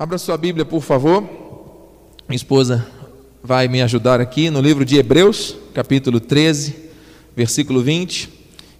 Abra 0.00 0.16
sua 0.16 0.38
Bíblia, 0.38 0.64
por 0.64 0.80
favor. 0.80 1.20
Minha 2.26 2.36
esposa 2.36 2.86
vai 3.44 3.68
me 3.68 3.82
ajudar 3.82 4.18
aqui 4.18 4.48
no 4.48 4.58
livro 4.58 4.82
de 4.82 4.96
Hebreus, 4.96 5.54
capítulo 5.74 6.18
13, 6.18 6.74
versículo 7.36 7.82
20. 7.82 8.30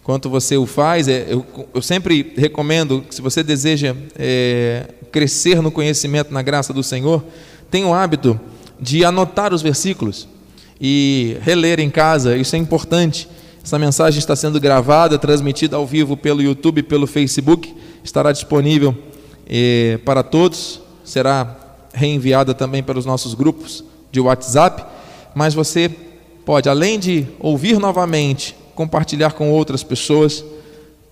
Enquanto 0.01 0.31
você 0.31 0.57
o 0.57 0.65
faz, 0.65 1.07
é, 1.07 1.27
eu, 1.31 1.79
sempre 1.79 2.33
recomendo 2.35 3.05
que, 3.07 3.13
se 3.13 3.21
você 3.21 3.43
deseja 3.43 3.95
é, 4.17 4.87
crescer 5.11 5.61
no 5.61 5.69
conhecimento, 5.69 6.33
na 6.33 6.41
graça 6.41 6.73
do 6.73 6.81
Senhor, 6.81 7.23
tenha 7.69 7.85
o 7.85 7.93
hábito 7.93 8.41
de 8.79 9.05
anotar 9.05 9.53
os 9.53 9.61
versículos 9.61 10.27
e 10.81 11.37
reler 11.41 11.79
em 11.79 11.91
casa, 11.91 12.35
isso 12.35 12.55
é 12.55 12.57
importante. 12.57 13.29
Essa 13.63 13.77
mensagem 13.77 14.17
está 14.17 14.35
sendo 14.35 14.59
gravada, 14.59 15.19
transmitida 15.19 15.75
ao 15.77 15.85
vivo 15.85 16.17
pelo 16.17 16.41
YouTube, 16.41 16.81
pelo 16.81 17.05
Facebook, 17.05 17.71
estará 18.03 18.31
disponível 18.31 18.97
eh, 19.45 19.99
para 20.03 20.23
todos, 20.23 20.81
será 21.11 21.57
reenviada 21.93 22.53
também 22.53 22.81
pelos 22.81 23.05
nossos 23.05 23.33
grupos 23.33 23.83
de 24.11 24.21
WhatsApp, 24.21 24.85
mas 25.35 25.53
você 25.53 25.91
pode, 26.45 26.69
além 26.69 26.97
de 26.97 27.27
ouvir 27.37 27.79
novamente, 27.79 28.55
compartilhar 28.73 29.33
com 29.33 29.51
outras 29.51 29.83
pessoas 29.83 30.43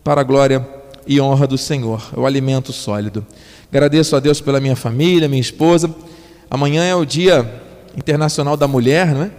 para 0.04 0.22
a 0.22 0.24
glória 0.24 0.66
e 1.06 1.20
honra 1.20 1.46
do 1.46 1.58
Senhor, 1.58 2.02
é 2.16 2.20
o 2.20 2.26
alimento 2.26 2.72
sólido. 2.72 3.26
Agradeço 3.70 4.16
a 4.16 4.22
Deus 4.22 4.40
pela 4.40 4.62
minha 4.62 4.76
família, 4.76 5.28
minha 5.28 5.42
esposa. 5.42 5.94
Amanhã 6.50 6.86
é 6.86 6.96
o 6.96 7.04
Dia 7.04 7.62
Internacional 7.98 8.56
da 8.56 8.68
Mulher, 8.68 9.14
não 9.14 9.24
é? 9.24 9.32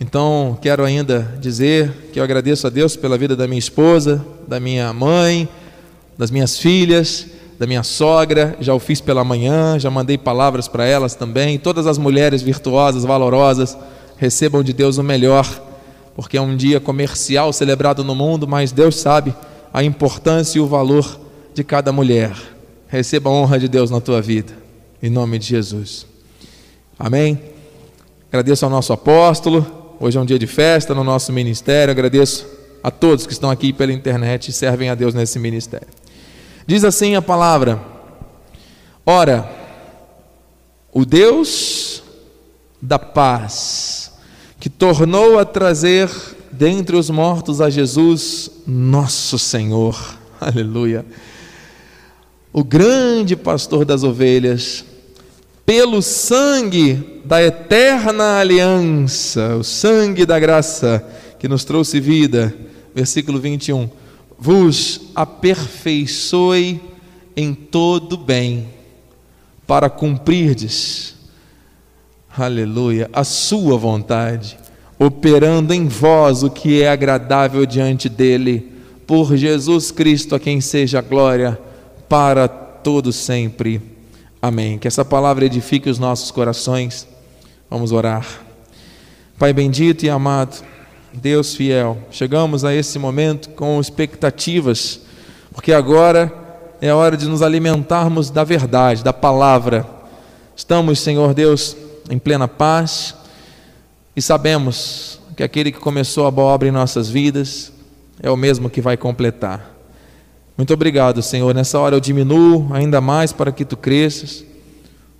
Então, 0.00 0.58
quero 0.62 0.82
ainda 0.84 1.36
dizer 1.40 2.10
que 2.12 2.18
eu 2.18 2.24
agradeço 2.24 2.66
a 2.66 2.70
Deus 2.70 2.96
pela 2.96 3.18
vida 3.18 3.36
da 3.36 3.46
minha 3.46 3.58
esposa, 3.58 4.24
da 4.48 4.58
minha 4.58 4.92
mãe, 4.92 5.48
das 6.16 6.30
minhas 6.30 6.58
filhas, 6.58 7.26
da 7.58 7.66
minha 7.66 7.82
sogra. 7.82 8.56
Já 8.60 8.74
o 8.74 8.78
fiz 8.78 9.00
pela 9.00 9.24
manhã, 9.24 9.78
já 9.78 9.90
mandei 9.90 10.16
palavras 10.16 10.68
para 10.68 10.84
elas 10.84 11.14
também. 11.14 11.58
Todas 11.58 11.86
as 11.86 11.98
mulheres 11.98 12.42
virtuosas, 12.42 13.04
valorosas, 13.04 13.76
recebam 14.16 14.62
de 14.62 14.72
Deus 14.72 14.98
o 14.98 15.02
melhor, 15.02 15.46
porque 16.14 16.36
é 16.36 16.40
um 16.40 16.56
dia 16.56 16.80
comercial 16.80 17.52
celebrado 17.52 18.02
no 18.02 18.14
mundo, 18.14 18.46
mas 18.46 18.72
Deus 18.72 18.96
sabe 18.96 19.34
a 19.72 19.82
importância 19.82 20.58
e 20.58 20.60
o 20.60 20.66
valor 20.66 21.20
de 21.54 21.62
cada 21.62 21.92
mulher. 21.92 22.32
Receba 22.88 23.30
a 23.30 23.32
honra 23.32 23.58
de 23.58 23.68
Deus 23.68 23.90
na 23.90 24.00
tua 24.00 24.22
vida, 24.22 24.52
em 25.02 25.10
nome 25.10 25.38
de 25.38 25.46
Jesus. 25.46 26.06
Amém. 26.98 27.38
Agradeço 28.30 28.64
ao 28.64 28.70
nosso 28.70 28.92
apóstolo 28.92 29.84
Hoje 29.98 30.18
é 30.18 30.20
um 30.20 30.26
dia 30.26 30.38
de 30.38 30.46
festa 30.46 30.94
no 30.94 31.02
nosso 31.02 31.32
ministério. 31.32 31.90
Agradeço 31.90 32.46
a 32.82 32.90
todos 32.90 33.26
que 33.26 33.32
estão 33.32 33.50
aqui 33.50 33.72
pela 33.72 33.90
internet 33.92 34.48
e 34.48 34.52
servem 34.52 34.90
a 34.90 34.94
Deus 34.94 35.14
nesse 35.14 35.38
ministério. 35.38 35.88
Diz 36.66 36.84
assim 36.84 37.14
a 37.14 37.22
palavra: 37.22 37.80
Ora, 39.04 39.48
o 40.92 41.04
Deus 41.04 42.02
da 42.82 42.98
paz, 42.98 44.12
que 44.58 44.68
tornou 44.68 45.38
a 45.38 45.44
trazer 45.44 46.10
dentre 46.50 46.96
os 46.96 47.08
mortos 47.08 47.60
a 47.60 47.70
Jesus, 47.70 48.50
nosso 48.66 49.38
Senhor, 49.38 49.96
aleluia, 50.40 51.06
o 52.52 52.64
grande 52.64 53.36
pastor 53.36 53.84
das 53.84 54.02
ovelhas, 54.02 54.84
pelo 55.64 56.00
sangue 56.00 57.20
da 57.24 57.42
eterna 57.42 58.38
aliança, 58.38 59.56
o 59.56 59.62
sangue 59.62 60.24
da 60.24 60.38
graça 60.38 61.04
que 61.38 61.48
nos 61.48 61.64
trouxe 61.64 62.00
vida. 62.00 62.54
Versículo 62.94 63.38
21. 63.38 63.90
Vos 64.38 65.10
aperfeiçoe 65.14 66.80
em 67.36 67.54
todo 67.54 68.16
bem, 68.16 68.68
para 69.66 69.90
cumprirdes, 69.90 71.14
aleluia, 72.36 73.10
a 73.12 73.24
sua 73.24 73.76
vontade, 73.76 74.58
operando 74.98 75.74
em 75.74 75.86
vós 75.86 76.42
o 76.42 76.50
que 76.50 76.82
é 76.82 76.88
agradável 76.88 77.66
diante 77.66 78.08
dele, 78.08 78.72
por 79.06 79.36
Jesus 79.36 79.90
Cristo, 79.90 80.34
a 80.34 80.40
quem 80.40 80.60
seja 80.60 80.98
a 80.98 81.02
glória 81.02 81.58
para 82.08 82.48
todo 82.48 83.12
sempre. 83.12 83.80
Amém. 84.40 84.78
Que 84.78 84.88
essa 84.88 85.04
palavra 85.04 85.44
edifique 85.44 85.90
os 85.90 85.98
nossos 85.98 86.30
corações. 86.30 87.06
Vamos 87.68 87.92
orar. 87.92 88.26
Pai 89.38 89.52
bendito 89.52 90.04
e 90.04 90.10
amado, 90.10 90.64
Deus 91.16 91.54
fiel, 91.54 91.96
chegamos 92.10 92.62
a 92.62 92.74
esse 92.74 92.98
momento 92.98 93.48
com 93.50 93.80
expectativas, 93.80 95.00
porque 95.50 95.72
agora 95.72 96.30
é 96.78 96.92
hora 96.92 97.16
de 97.16 97.26
nos 97.26 97.40
alimentarmos 97.40 98.28
da 98.28 98.44
verdade, 98.44 99.02
da 99.02 99.14
palavra. 99.14 99.86
Estamos, 100.54 101.00
Senhor 101.00 101.32
Deus, 101.32 101.74
em 102.10 102.18
plena 102.18 102.46
paz 102.46 103.14
e 104.14 104.20
sabemos 104.20 105.18
que 105.34 105.42
aquele 105.42 105.72
que 105.72 105.80
começou 105.80 106.26
a 106.26 106.30
boa 106.30 106.52
obra 106.52 106.68
em 106.68 106.70
nossas 106.70 107.08
vidas 107.08 107.72
é 108.22 108.30
o 108.30 108.36
mesmo 108.36 108.68
que 108.68 108.82
vai 108.82 108.98
completar. 108.98 109.74
Muito 110.54 110.74
obrigado, 110.74 111.22
Senhor. 111.22 111.54
Nessa 111.54 111.78
hora 111.78 111.96
eu 111.96 112.00
diminuo 112.00 112.68
ainda 112.72 113.00
mais 113.00 113.32
para 113.32 113.50
que 113.50 113.64
tu 113.64 113.76
cresças. 113.76 114.44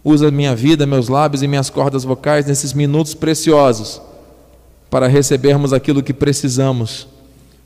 Usa 0.05 0.31
minha 0.31 0.55
vida, 0.55 0.87
meus 0.87 1.09
lábios 1.09 1.43
e 1.43 1.49
minhas 1.49 1.71
cordas 1.71 2.05
vocais 2.05 2.45
nesses 2.45 2.75
minutos 2.75 3.15
preciosos 3.15 4.01
para 4.91 5.07
recebermos 5.07 5.73
aquilo 5.73 6.03
que 6.03 6.13
precisamos, 6.13 7.07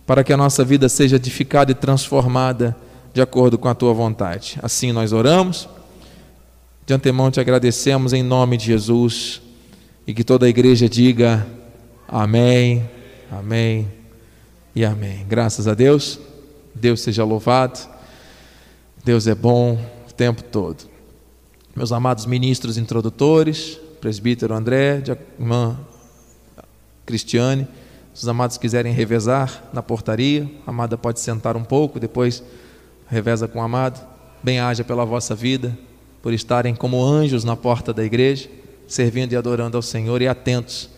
para 0.06 0.24
que 0.24 0.32
a 0.32 0.36
nossa 0.36 0.64
vida 0.64 0.88
seja 0.88 1.16
edificada 1.16 1.70
e 1.70 1.74
transformada 1.74 2.76
de 3.12 3.20
acordo 3.20 3.58
com 3.58 3.68
a 3.68 3.74
tua 3.74 3.92
vontade. 3.92 4.58
Assim 4.62 4.92
nós 4.92 5.12
oramos. 5.12 5.68
De 6.86 6.94
antemão 6.94 7.30
te 7.30 7.38
agradecemos 7.38 8.12
em 8.12 8.22
nome 8.22 8.56
de 8.56 8.66
Jesus 8.66 9.40
e 10.06 10.14
que 10.14 10.24
toda 10.24 10.46
a 10.46 10.48
igreja 10.48 10.88
diga 10.88 11.46
amém, 12.08 12.88
amém 13.30 13.88
e 14.74 14.84
amém. 14.84 15.24
Graças 15.28 15.68
a 15.68 15.74
Deus. 15.74 16.18
Deus 16.74 17.00
seja 17.00 17.24
louvado. 17.24 17.78
Deus 19.04 19.26
é 19.26 19.34
bom 19.34 19.78
o 20.08 20.12
tempo 20.12 20.42
todo. 20.42 20.84
Meus 21.76 21.92
amados 21.92 22.26
ministros 22.26 22.76
introdutores, 22.76 23.78
presbítero 24.00 24.54
André, 24.54 25.02
irmã 25.38 25.78
Cristiane, 27.10 27.66
se 28.14 28.22
os 28.22 28.28
amados 28.28 28.56
quiserem 28.56 28.92
revezar 28.92 29.64
na 29.72 29.82
portaria, 29.82 30.48
a 30.64 30.70
amada 30.70 30.96
pode 30.96 31.18
sentar 31.18 31.56
um 31.56 31.64
pouco, 31.64 31.98
depois 31.98 32.40
reveza 33.08 33.48
com 33.48 33.58
o 33.58 33.62
amado. 33.62 34.00
Bem-haja 34.40 34.84
pela 34.84 35.04
vossa 35.04 35.34
vida, 35.34 35.76
por 36.22 36.32
estarem 36.32 36.72
como 36.72 37.04
anjos 37.04 37.42
na 37.42 37.56
porta 37.56 37.92
da 37.92 38.04
igreja, 38.04 38.48
servindo 38.86 39.32
e 39.32 39.36
adorando 39.36 39.76
ao 39.76 39.82
Senhor 39.82 40.22
e 40.22 40.28
atentos 40.28 40.88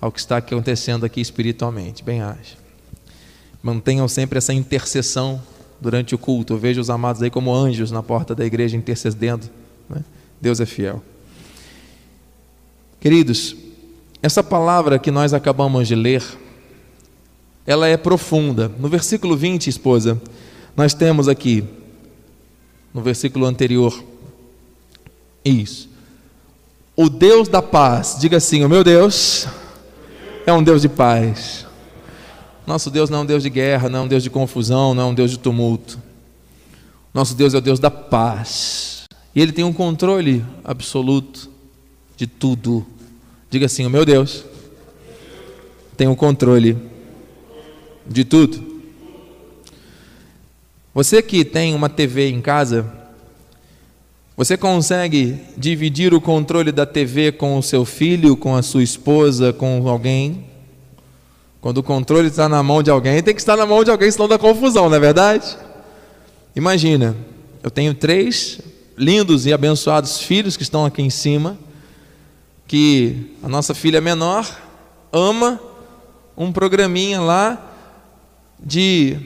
ao 0.00 0.12
que 0.12 0.18
está 0.18 0.36
acontecendo 0.36 1.06
aqui 1.06 1.20
espiritualmente. 1.20 2.04
Bem-haja. 2.04 2.56
Mantenham 3.62 4.06
sempre 4.06 4.36
essa 4.36 4.52
intercessão 4.52 5.40
durante 5.80 6.14
o 6.14 6.18
culto. 6.18 6.52
Eu 6.52 6.58
vejo 6.58 6.80
os 6.80 6.90
amados 6.90 7.22
aí 7.22 7.30
como 7.30 7.54
anjos 7.54 7.90
na 7.90 8.02
porta 8.02 8.34
da 8.34 8.44
igreja 8.44 8.76
intercedendo. 8.76 9.48
Né? 9.88 10.04
Deus 10.40 10.60
é 10.60 10.66
fiel. 10.66 11.02
Queridos, 13.00 13.63
essa 14.24 14.42
palavra 14.42 14.98
que 14.98 15.10
nós 15.10 15.34
acabamos 15.34 15.86
de 15.86 15.94
ler, 15.94 16.24
ela 17.66 17.86
é 17.86 17.94
profunda. 17.94 18.72
No 18.78 18.88
versículo 18.88 19.36
20, 19.36 19.68
esposa, 19.68 20.18
nós 20.74 20.94
temos 20.94 21.28
aqui, 21.28 21.62
no 22.94 23.02
versículo 23.02 23.44
anterior, 23.44 24.02
isso. 25.44 25.90
O 26.96 27.10
Deus 27.10 27.48
da 27.48 27.60
paz, 27.60 28.16
diga 28.18 28.38
assim: 28.38 28.64
o 28.64 28.68
meu 28.68 28.82
Deus 28.82 29.46
é 30.46 30.52
um 30.54 30.62
Deus 30.62 30.80
de 30.80 30.88
paz. 30.88 31.66
Nosso 32.66 32.90
Deus 32.90 33.10
não 33.10 33.18
é 33.18 33.20
um 33.20 33.26
Deus 33.26 33.42
de 33.42 33.50
guerra, 33.50 33.90
não 33.90 33.98
é 33.98 34.02
um 34.04 34.08
Deus 34.08 34.22
de 34.22 34.30
confusão, 34.30 34.94
não 34.94 35.02
é 35.02 35.06
um 35.06 35.14
Deus 35.14 35.32
de 35.32 35.38
tumulto. 35.38 36.00
Nosso 37.12 37.34
Deus 37.34 37.52
é 37.52 37.58
o 37.58 37.60
Deus 37.60 37.78
da 37.78 37.90
paz. 37.90 39.04
E 39.34 39.42
Ele 39.42 39.52
tem 39.52 39.66
um 39.66 39.72
controle 39.72 40.42
absoluto 40.64 41.50
de 42.16 42.26
tudo. 42.26 42.86
Diga 43.54 43.66
assim: 43.66 43.86
o 43.86 43.90
meu 43.90 44.04
Deus 44.04 44.44
tem 45.96 46.08
um 46.08 46.14
controle 46.16 46.76
de 48.04 48.24
tudo. 48.24 48.82
Você 50.92 51.22
que 51.22 51.44
tem 51.44 51.72
uma 51.72 51.88
TV 51.88 52.30
em 52.30 52.40
casa, 52.40 52.84
você 54.36 54.56
consegue 54.56 55.38
dividir 55.56 56.12
o 56.12 56.20
controle 56.20 56.72
da 56.72 56.84
TV 56.84 57.30
com 57.30 57.56
o 57.56 57.62
seu 57.62 57.84
filho, 57.84 58.36
com 58.36 58.56
a 58.56 58.62
sua 58.62 58.82
esposa, 58.82 59.52
com 59.52 59.88
alguém? 59.88 60.46
Quando 61.60 61.78
o 61.78 61.82
controle 61.84 62.26
está 62.26 62.48
na 62.48 62.60
mão 62.60 62.82
de 62.82 62.90
alguém, 62.90 63.22
tem 63.22 63.36
que 63.36 63.40
estar 63.40 63.56
na 63.56 63.64
mão 63.64 63.84
de 63.84 63.90
alguém, 63.92 64.10
senão 64.10 64.26
dá 64.26 64.36
confusão, 64.36 64.88
não 64.88 64.96
é 64.96 65.00
verdade? 65.00 65.56
Imagina, 66.56 67.14
eu 67.62 67.70
tenho 67.70 67.94
três 67.94 68.58
lindos 68.98 69.46
e 69.46 69.52
abençoados 69.52 70.18
filhos 70.18 70.56
que 70.56 70.64
estão 70.64 70.84
aqui 70.84 71.02
em 71.02 71.10
cima, 71.10 71.56
que 72.66 73.36
a 73.42 73.48
nossa 73.48 73.74
filha 73.74 74.00
menor 74.00 74.46
ama 75.12 75.60
um 76.36 76.52
programinha 76.52 77.20
lá 77.20 77.70
de 78.58 79.18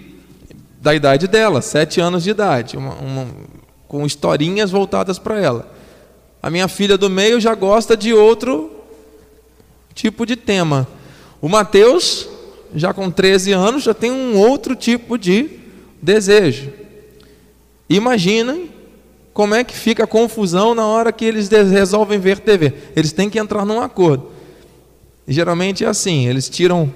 da 0.81 0.94
idade 0.94 1.26
dela, 1.26 1.61
sete 1.61 2.00
anos 2.00 2.23
de 2.23 2.31
idade, 2.31 2.76
uma, 2.76 2.94
uma, 2.94 3.26
com 3.88 4.06
historinhas 4.06 4.70
voltadas 4.70 5.19
para 5.19 5.40
ela. 5.40 5.73
A 6.40 6.50
minha 6.50 6.69
filha 6.69 6.96
do 6.96 7.11
meio 7.11 7.40
já 7.40 7.55
gosta 7.55 7.96
de 7.96 8.14
outro 8.14 8.70
tipo 9.93 10.25
de 10.25 10.37
tema. 10.37 10.87
O 11.41 11.49
Mateus, 11.49 12.29
já 12.75 12.94
com 12.94 13.11
13 13.11 13.52
anos, 13.52 13.82
já 13.82 13.93
tem 13.93 14.12
um 14.12 14.38
outro 14.38 14.76
tipo 14.76 15.19
de 15.19 15.50
desejo. 16.00 16.73
Imaginem 17.88 18.70
como 19.38 19.55
é 19.55 19.62
que 19.62 19.73
fica 19.73 20.02
a 20.02 20.06
confusão 20.08 20.75
na 20.75 20.85
hora 20.85 21.12
que 21.12 21.25
eles 21.25 21.49
resolvem 21.49 22.19
ver 22.19 22.40
TV. 22.40 22.75
Eles 22.96 23.12
têm 23.12 23.31
que 23.31 23.38
entrar 23.38 23.64
num 23.64 23.81
acordo. 23.81 24.32
E 25.29 25.32
geralmente 25.32 25.85
é 25.85 25.87
assim, 25.87 26.26
eles 26.26 26.49
tiram 26.49 26.93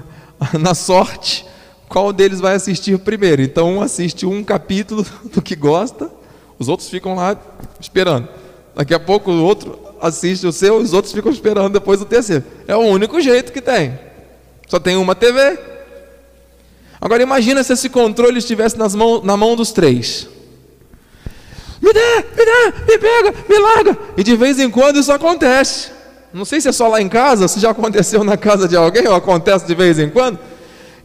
na 0.58 0.74
sorte 0.74 1.44
qual 1.90 2.10
deles 2.10 2.40
vai 2.40 2.54
assistir 2.54 2.98
primeiro. 2.98 3.42
Então 3.42 3.74
um 3.74 3.82
assiste 3.82 4.24
um 4.24 4.42
capítulo 4.42 5.04
do 5.34 5.42
que 5.42 5.54
gosta, 5.54 6.10
os 6.58 6.66
outros 6.66 6.88
ficam 6.88 7.14
lá 7.14 7.36
esperando. 7.78 8.26
Daqui 8.74 8.94
a 8.94 8.98
pouco 8.98 9.30
o 9.30 9.44
outro 9.44 9.78
assiste 10.00 10.46
o 10.46 10.52
seu, 10.52 10.78
os 10.78 10.94
outros 10.94 11.12
ficam 11.12 11.30
esperando 11.30 11.74
depois 11.74 12.00
o 12.00 12.06
terceiro. 12.06 12.42
É 12.66 12.74
o 12.74 12.80
único 12.80 13.20
jeito 13.20 13.52
que 13.52 13.60
tem. 13.60 13.98
Só 14.66 14.80
tem 14.80 14.96
uma 14.96 15.14
TV. 15.14 15.58
Agora 16.98 17.22
imagina 17.22 17.62
se 17.62 17.74
esse 17.74 17.90
controle 17.90 18.38
estivesse 18.38 18.78
nas 18.78 18.94
mão, 18.94 19.20
na 19.22 19.36
mão 19.36 19.54
dos 19.54 19.72
três. 19.72 20.31
Me 21.82 21.92
dá, 21.92 22.24
me 22.36 22.44
dá, 22.44 22.78
me 22.86 22.98
pega, 22.98 23.34
me 23.48 23.58
larga. 23.58 23.98
E 24.16 24.22
de 24.22 24.36
vez 24.36 24.60
em 24.60 24.70
quando 24.70 25.00
isso 25.00 25.10
acontece. 25.10 25.90
Não 26.32 26.44
sei 26.44 26.60
se 26.60 26.68
é 26.68 26.72
só 26.72 26.86
lá 26.86 27.02
em 27.02 27.08
casa, 27.08 27.48
se 27.48 27.58
já 27.58 27.70
aconteceu 27.70 28.22
na 28.22 28.36
casa 28.36 28.68
de 28.68 28.76
alguém, 28.76 29.06
ou 29.08 29.14
acontece 29.14 29.66
de 29.66 29.74
vez 29.74 29.98
em 29.98 30.08
quando. 30.08 30.38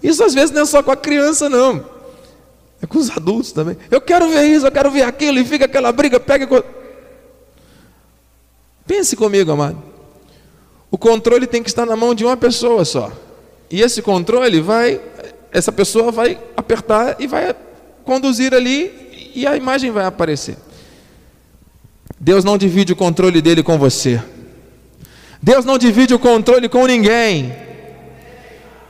Isso 0.02 0.24
às 0.24 0.36
vezes 0.36 0.52
não 0.52 0.62
é 0.62 0.66
só 0.66 0.84
com 0.84 0.92
a 0.92 0.96
criança, 0.96 1.50
não. 1.50 1.84
É 2.80 2.86
com 2.86 3.00
os 3.00 3.10
adultos 3.10 3.52
também. 3.52 3.76
Eu 3.90 4.00
quero 4.00 4.30
ver 4.30 4.44
isso, 4.44 4.68
eu 4.68 4.72
quero 4.72 4.92
ver 4.92 5.02
aquilo, 5.02 5.40
e 5.40 5.44
fica 5.46 5.66
aquela 5.66 5.92
briga, 5.92 6.20
pega. 6.20 6.64
Pense 8.86 9.16
comigo, 9.16 9.52
amado. 9.52 9.82
O 10.92 10.98
controle 10.98 11.48
tem 11.48 11.64
que 11.64 11.70
estar 11.70 11.86
na 11.86 11.96
mão 11.96 12.14
de 12.14 12.24
uma 12.24 12.38
pessoa 12.38 12.86
só. 12.86 13.12
E 13.70 13.82
esse 13.82 14.02
controle 14.02 14.62
vai, 14.62 15.02
essa 15.52 15.72
pessoa 15.72 16.12
vai 16.12 16.40
apertar 16.56 17.18
e 17.20 17.28
vai 17.28 17.54
conduzir 18.06 18.54
ali 18.54 19.32
e 19.36 19.46
a 19.46 19.58
imagem 19.58 19.92
vai 19.92 20.06
aparecer. 20.06 20.56
Deus 22.20 22.44
não 22.44 22.58
divide 22.58 22.94
o 22.94 22.96
controle 22.96 23.42
dele 23.42 23.62
com 23.62 23.78
você. 23.78 24.22
Deus 25.42 25.64
não 25.64 25.78
divide 25.78 26.14
o 26.14 26.20
controle 26.20 26.68
com 26.68 26.86
ninguém. 26.86 27.54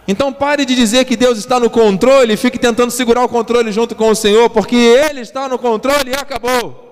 Então 0.08 0.32
pare 0.32 0.66
de 0.66 0.74
dizer 0.74 1.04
que 1.04 1.18
Deus 1.18 1.38
está 1.38 1.60
no 1.60 1.70
controle 1.70 2.34
e 2.34 2.38
fique 2.38 2.58
tentando 2.58 2.92
segurar 2.92 3.24
o 3.24 3.30
controle 3.30 3.72
junto 3.72 3.94
com 3.94 4.10
o 4.10 4.16
Senhor, 4.16 4.50
porque 4.50 4.76
Ele 4.76 5.20
está 5.20 5.50
no 5.50 5.60
controle 5.60 6.12
e 6.12 6.14
acabou. 6.14 6.86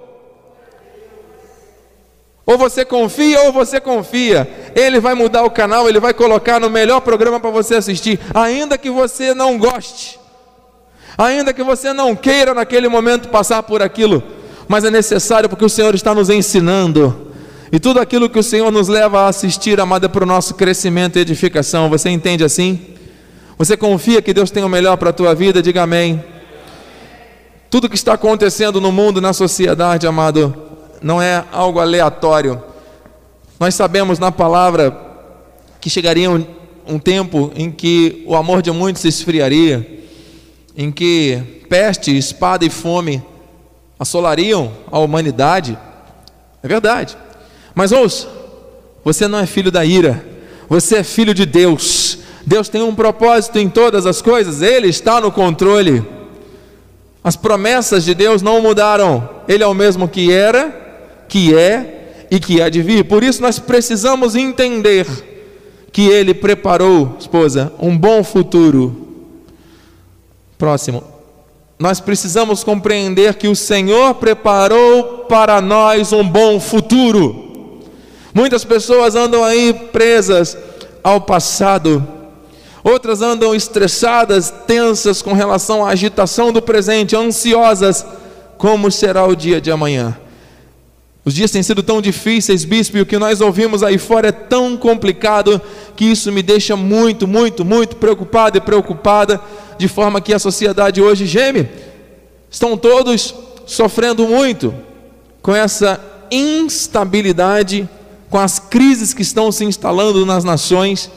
Ou 2.46 2.58
você 2.58 2.86
confia 2.86 3.42
ou 3.44 3.52
você 3.52 3.80
confia. 3.80 4.48
Ele 4.76 5.00
vai 5.00 5.16
mudar 5.16 5.44
o 5.44 5.50
canal, 5.50 5.90
ele 5.90 6.00
vai 6.00 6.14
colocar 6.14 6.60
no 6.60 6.70
melhor 6.70 7.02
programa 7.02 7.40
para 7.40 7.50
você 7.50 7.76
assistir, 7.76 8.20
ainda 8.34 8.78
que 8.78 8.90
você 8.90 9.34
não 9.34 9.58
goste. 9.58 10.20
Ainda 11.18 11.54
que 11.54 11.64
você 11.64 11.94
não 11.94 12.16
queira 12.16 12.54
naquele 12.54 12.90
momento 12.90 13.30
passar 13.30 13.64
por 13.64 13.82
aquilo, 13.82 14.22
mas 14.68 14.84
é 14.84 14.92
necessário 14.92 15.50
porque 15.50 15.66
o 15.66 15.70
Senhor 15.70 15.94
está 15.96 16.14
nos 16.14 16.30
ensinando. 16.30 17.32
E 17.72 17.80
tudo 17.80 18.00
aquilo 18.00 18.30
que 18.30 18.40
o 18.40 18.44
Senhor 18.44 18.72
nos 18.72 18.88
leva 18.88 19.22
a 19.22 19.28
assistir, 19.28 19.80
amada, 19.80 20.06
é 20.06 20.10
para 20.10 20.24
o 20.24 20.28
nosso 20.28 20.54
crescimento 20.54 21.18
e 21.18 21.22
edificação. 21.22 21.90
Você 21.90 22.10
entende 22.10 22.44
assim? 22.44 22.80
Você 23.58 23.76
confia 23.76 24.22
que 24.22 24.34
Deus 24.34 24.52
tem 24.52 24.64
o 24.64 24.70
melhor 24.70 24.98
para 24.98 25.10
a 25.10 25.14
tua 25.14 25.34
vida? 25.34 25.62
Diga 25.62 25.84
amém. 25.84 26.24
Tudo 27.70 27.90
que 27.90 27.96
está 27.96 28.14
acontecendo 28.14 28.80
no 28.80 28.92
mundo, 28.92 29.20
na 29.20 29.34
sociedade, 29.34 30.08
amado, 30.08 30.56
não 31.02 31.22
é 31.22 31.44
algo 31.52 31.80
aleatório. 31.80 32.62
Nós 33.60 33.76
sabemos 33.76 34.20
na 34.20 34.32
palavra 34.32 34.98
que 35.82 35.90
chegaria 35.90 36.30
um, 36.30 36.46
um 36.88 37.00
tempo 37.00 37.52
em 37.56 37.72
que 37.72 38.24
o 38.26 38.36
amor 38.36 38.62
de 38.62 38.72
muitos 38.72 39.02
se 39.02 39.08
esfriaria, 39.08 40.04
em 40.78 40.92
que 40.92 41.66
peste, 41.70 42.16
espada 42.16 42.66
e 42.66 42.70
fome 42.70 43.24
assolariam 44.00 44.72
a 44.92 45.00
humanidade. 45.00 45.78
É 46.62 46.68
verdade. 46.68 47.18
Mas 47.74 47.92
ouça, 47.92 48.28
você 49.04 49.28
não 49.28 49.40
é 49.40 49.46
filho 49.46 49.72
da 49.72 49.86
ira, 49.86 50.26
você 50.68 50.98
é 50.98 51.04
filho 51.04 51.34
de 51.34 51.46
Deus. 51.46 52.20
Deus 52.46 52.70
tem 52.70 52.82
um 52.82 52.94
propósito 52.94 53.58
em 53.58 53.70
todas 53.70 54.06
as 54.06 54.22
coisas, 54.22 54.62
Ele 54.62 54.88
está 54.88 55.20
no 55.20 55.32
controle. 55.32 56.06
As 57.24 57.36
promessas 57.36 58.04
de 58.06 58.14
Deus 58.14 58.42
não 58.42 58.62
mudaram, 58.62 59.28
Ele 59.48 59.64
é 59.64 59.68
o 59.68 59.74
mesmo 59.74 60.08
que 60.08 60.32
era, 60.32 61.26
que 61.28 61.56
é 61.56 62.28
e 62.30 62.40
que 62.40 62.62
há 62.62 62.70
de 62.70 62.82
vir. 62.82 63.06
Por 63.06 63.24
isso 63.24 63.42
nós 63.42 63.58
precisamos 63.60 64.36
entender 64.36 65.08
que 65.92 66.08
Ele 66.08 66.34
preparou, 66.34 67.16
esposa, 67.20 67.74
um 67.80 67.98
bom 67.98 68.24
futuro. 68.24 69.08
Próximo. 70.58 71.15
Nós 71.77 72.00
precisamos 72.00 72.63
compreender 72.63 73.36
que 73.36 73.48
o 73.48 73.56
Senhor 73.56 74.16
preparou 74.16 75.25
para 75.27 75.60
nós 75.60 76.13
um 76.13 76.27
bom 76.27 76.60
futuro. 76.60 77.81
Muitas 78.33 78.63
pessoas 78.63 79.16
andam 79.16 79.44
aí 79.44 79.74
presas 79.92 80.57
ao 81.04 81.22
passado, 81.22 82.06
outras 82.83 83.22
andam 83.22 83.54
estressadas, 83.54 84.54
tensas 84.66 85.22
com 85.22 85.33
relação 85.33 85.86
à 85.86 85.89
agitação 85.89 86.51
do 86.51 86.62
presente, 86.62 87.16
ansiosas 87.16 88.06
como 88.57 88.89
será 88.89 89.25
o 89.25 89.36
dia 89.36 89.60
de 89.60 89.69
amanhã. 89.69 90.18
Os 91.25 91.33
dias 91.33 91.50
têm 91.50 91.63
sido 91.63 91.81
tão 91.81 92.01
difíceis, 92.01 92.63
bispo, 92.63 92.98
e 92.98 93.01
o 93.01 93.06
que 93.06 93.18
nós 93.18 93.42
ouvimos 93.42 93.81
aí 93.81 93.98
fora 93.98 94.30
é 94.30 94.31
tão 94.31 94.77
complicado 94.77 95.60
que 95.96 96.06
isso 96.06 96.32
me 96.32 96.42
deixa 96.42 96.76
muito, 96.76 97.28
muito, 97.28 97.64
muito 97.64 97.96
preocupado 97.96 98.58
e 98.58 98.62
preocupada, 98.62 99.42
de 99.78 99.88
forma 99.88 100.22
que 100.22 100.34
a 100.34 100.40
sociedade 100.40 101.02
hoje 101.02 101.26
geme. 101.26 101.68
Estão 102.50 102.78
todos 102.78 103.34
sofrendo 103.66 104.28
muito 104.28 104.74
com 105.42 105.56
essa 105.56 106.00
instabilidade, 106.32 107.88
com 108.30 108.40
as 108.40 108.60
crises 108.60 109.14
que 109.14 109.22
estão 109.22 109.52
se 109.52 109.64
instalando 109.64 110.26
nas 110.26 110.44
nações, 110.44 111.10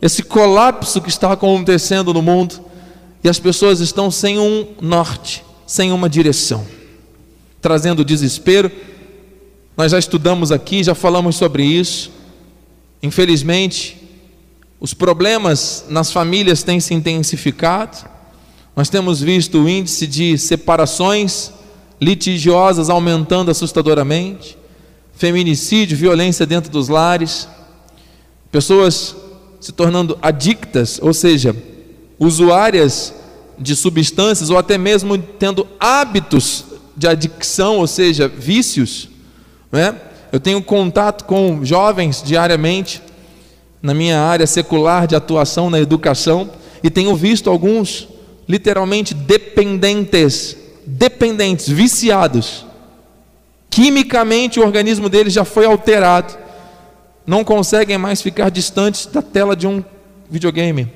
esse 0.00 0.22
colapso 0.22 1.00
que 1.00 1.08
está 1.08 1.32
acontecendo 1.32 2.12
no 2.12 2.22
mundo, 2.22 2.60
e 3.22 3.28
as 3.28 3.38
pessoas 3.38 3.80
estão 3.80 4.10
sem 4.10 4.38
um 4.38 4.66
norte, 4.80 5.44
sem 5.66 5.92
uma 5.92 6.08
direção, 6.08 6.66
trazendo 7.60 8.04
desespero 8.04 8.70
nós 9.76 9.92
já 9.92 9.98
estudamos 9.98 10.50
aqui, 10.50 10.82
já 10.82 10.94
falamos 10.94 11.36
sobre 11.36 11.62
isso. 11.62 12.10
Infelizmente, 13.02 14.05
os 14.80 14.92
problemas 14.92 15.84
nas 15.88 16.12
famílias 16.12 16.62
têm 16.62 16.80
se 16.80 16.94
intensificado. 16.94 17.96
Nós 18.74 18.88
temos 18.88 19.20
visto 19.20 19.62
o 19.62 19.68
índice 19.68 20.06
de 20.06 20.36
separações 20.36 21.50
litigiosas 22.00 22.90
aumentando 22.90 23.50
assustadoramente, 23.50 24.58
feminicídio, 25.14 25.96
violência 25.96 26.44
dentro 26.44 26.70
dos 26.70 26.88
lares, 26.88 27.48
pessoas 28.52 29.16
se 29.60 29.72
tornando 29.72 30.18
adictas, 30.20 30.98
ou 31.02 31.14
seja, 31.14 31.56
usuárias 32.18 33.14
de 33.58 33.74
substâncias 33.74 34.50
ou 34.50 34.58
até 34.58 34.76
mesmo 34.76 35.16
tendo 35.16 35.66
hábitos 35.80 36.64
de 36.94 37.08
adicção, 37.08 37.78
ou 37.78 37.86
seja, 37.86 38.28
vícios 38.28 39.08
é? 39.72 39.94
Eu 40.32 40.40
tenho 40.40 40.62
contato 40.62 41.24
com 41.24 41.64
jovens 41.64 42.22
diariamente 42.22 43.02
na 43.86 43.94
minha 43.94 44.20
área 44.20 44.46
secular 44.46 45.06
de 45.06 45.16
atuação 45.16 45.70
na 45.70 45.80
educação 45.80 46.50
e 46.82 46.90
tenho 46.90 47.14
visto 47.16 47.48
alguns 47.48 48.08
literalmente 48.48 49.14
dependentes, 49.14 50.56
dependentes, 50.84 51.68
viciados. 51.68 52.66
Quimicamente 53.70 54.60
o 54.60 54.62
organismo 54.62 55.08
deles 55.08 55.32
já 55.32 55.44
foi 55.44 55.64
alterado. 55.64 56.36
Não 57.26 57.42
conseguem 57.42 57.96
mais 57.96 58.20
ficar 58.20 58.50
distantes 58.50 59.06
da 59.06 59.22
tela 59.22 59.56
de 59.56 59.66
um 59.66 59.82
videogame. 60.30 60.88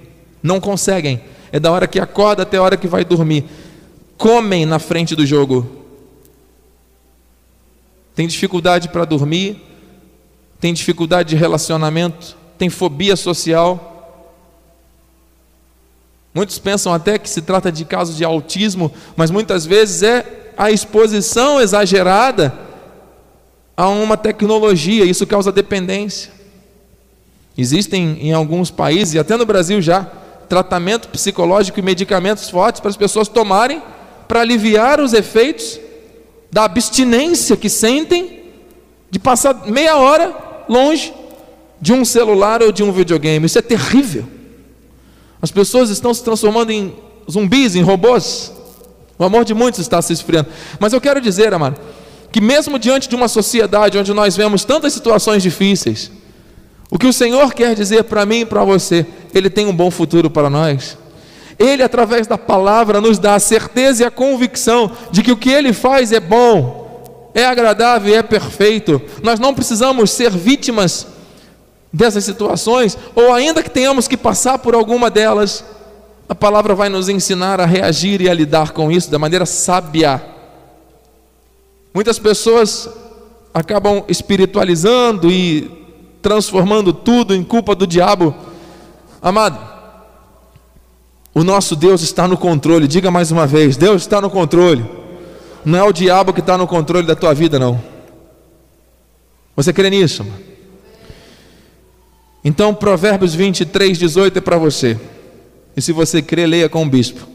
Não 0.43 0.61
conseguem. 0.61 1.21
É 1.51 1.59
da 1.59 1.73
hora 1.73 1.89
que 1.89 1.99
acorda 1.99 2.43
até 2.43 2.59
a 2.59 2.63
hora 2.63 2.77
que 2.77 2.87
vai 2.87 3.05
dormir. 3.05 3.45
Comem 4.19 4.67
na 4.67 4.79
frente 4.79 5.17
do 5.17 5.25
jogo 5.25 5.81
tem 8.21 8.27
dificuldade 8.27 8.91
para 8.91 9.07
dormir, 9.07 9.63
tem 10.61 10.75
dificuldade 10.75 11.31
de 11.31 11.37
relacionamento, 11.37 12.37
tem 12.61 12.69
fobia 12.69 13.17
social. 13.17 14.29
Muitos 16.35 16.59
pensam 16.59 16.93
até 16.93 17.19
que 17.19 17.29
se 17.29 17.40
trata 17.40 17.73
de 17.73 17.87
casos 17.87 18.19
de 18.19 18.23
autismo, 18.23 18.93
mas 19.17 19.31
muitas 19.31 19.64
vezes 19.64 20.02
é 20.02 20.52
a 20.59 20.71
exposição 20.71 21.59
exagerada 21.59 22.52
a 23.75 23.88
uma 23.88 24.14
tecnologia, 24.14 25.07
isso 25.07 25.26
causa 25.26 25.50
dependência. 25.50 26.31
Existem 27.57 28.19
em 28.21 28.35
alguns 28.35 28.71
países, 28.71 29.14
e 29.14 29.19
até 29.19 29.38
no 29.38 29.47
Brasil 29.47 29.81
já, 29.81 30.07
tratamento 30.47 31.09
psicológico 31.09 31.79
e 31.79 31.83
medicamentos 31.83 32.50
fortes 32.50 32.79
para 32.79 32.90
as 32.90 32.97
pessoas 32.97 33.26
tomarem 33.26 33.83
para 34.29 34.43
aliviar 34.43 35.00
os 35.00 35.14
efeitos 35.14 35.81
da 36.52 36.64
abstinência 36.64 37.57
que 37.57 37.71
sentem 37.71 38.50
de 39.11 39.19
passar 39.19 39.67
meia 39.67 39.97
hora 39.97 40.37
longe 40.69 41.20
de 41.81 41.93
um 41.93 42.05
celular 42.05 42.63
ou 42.63 42.71
de 42.71 42.83
um 42.83 42.93
videogame. 42.93 43.47
Isso 43.47 43.59
é 43.59 43.63
terrível. 43.63 44.27
As 45.41 45.51
pessoas 45.51 45.89
estão 45.91 46.13
se 46.13 46.23
transformando 46.23 46.71
em 46.71 46.95
zumbis, 47.31 47.75
em 47.75 47.83
robôs. 47.83 48.53
O 49.19 49.25
amor 49.25 49.45
de 49.45 49.55
muitos 49.55 49.81
está 49.81 50.01
se 50.03 50.13
esfriando. 50.13 50.49
Mas 50.79 50.93
eu 50.93 51.01
quero 51.01 51.21
dizer, 51.21 51.53
amado, 51.55 51.81
que 52.31 52.41
mesmo 52.41 52.79
diante 52.79 53.09
de 53.09 53.15
uma 53.15 53.29
sociedade 53.29 53.99
onde 53.99 54.13
nós 54.13 54.37
vemos 54.37 54.65
tantas 54.65 54.93
situações 54.93 55.43
difíceis, 55.43 56.11
o 56.91 56.99
que 56.99 57.07
o 57.07 57.13
Senhor 57.13 57.55
quer 57.55 57.75
dizer 57.75 58.05
para 58.05 58.27
mim 58.27 58.41
e 58.41 58.47
para 58.47 58.65
você, 58.65 59.07
Ele 59.35 59.49
tem 59.49 59.67
um 59.67 59.75
bom 59.75 59.91
futuro 59.91 60.29
para 60.29 60.51
nós. 60.51 60.99
Ele, 61.59 61.83
através 61.83 62.27
da 62.27 62.39
palavra, 62.39 63.01
nos 63.01 63.19
dá 63.19 63.35
a 63.35 63.41
certeza 63.41 64.03
e 64.03 64.07
a 64.07 64.11
convicção 64.11 64.91
de 65.11 65.23
que 65.23 65.31
o 65.31 65.37
que 65.37 65.51
Ele 65.51 65.73
faz 65.73 66.11
é 66.13 66.21
bom, 66.21 67.31
é 67.35 67.45
agradável 67.45 68.13
e 68.13 68.17
é 68.17 68.23
perfeito. 68.23 69.01
Nós 69.23 69.39
não 69.39 69.55
precisamos 69.55 70.11
ser 70.11 70.31
vítimas 70.31 71.07
dessas 71.93 72.25
situações, 72.25 72.97
ou 73.15 73.33
ainda 73.33 73.63
que 73.63 73.71
tenhamos 73.71 74.07
que 74.07 74.17
passar 74.17 74.59
por 74.59 74.75
alguma 74.75 75.11
delas, 75.11 75.65
a 76.29 76.35
palavra 76.35 76.75
vai 76.75 76.89
nos 76.89 77.09
ensinar 77.09 77.61
a 77.61 77.67
reagir 77.67 78.21
e 78.21 78.29
a 78.29 78.35
lidar 78.35 78.71
com 78.71 78.91
isso 78.91 79.11
da 79.11 79.19
maneira 79.19 79.45
sábia. 79.45 80.23
Muitas 81.93 82.19
pessoas 82.21 82.89
acabam 83.53 84.05
espiritualizando 84.09 85.29
e 85.29 85.69
transformando 86.23 86.93
tudo 86.93 87.35
em 87.35 87.43
culpa 87.43 87.75
do 87.75 87.85
diabo. 87.85 88.33
Amado, 89.21 89.59
o 91.35 91.43
nosso 91.43 91.75
Deus 91.75 92.01
está 92.03 92.29
no 92.29 92.37
controle. 92.37 92.87
Diga 92.87 93.11
mais 93.11 93.33
uma 93.33 93.47
vez: 93.47 93.77
Deus 93.77 94.03
está 94.03 94.21
no 94.21 94.31
controle. 94.31 94.85
Não 95.65 95.79
é 95.79 95.83
o 95.83 95.93
diabo 95.93 96.33
que 96.33 96.41
está 96.41 96.57
no 96.57 96.67
controle 96.67 97.07
da 97.07 97.17
tua 97.17 97.35
vida, 97.35 97.59
não. 97.59 97.83
Você 99.57 99.73
crê 99.73 99.91
nisso? 99.91 100.25
Mano? 100.25 100.50
Então, 102.45 102.75
Provérbios 102.75 103.35
23, 103.35 103.99
18 103.99 104.39
é 104.39 104.41
para 104.41 104.57
você. 104.57 104.99
E 105.77 105.83
se 105.83 105.93
você 105.93 106.23
crê, 106.23 106.47
leia 106.47 106.69
com 106.69 106.83
o 106.83 106.89
bispo. 106.89 107.27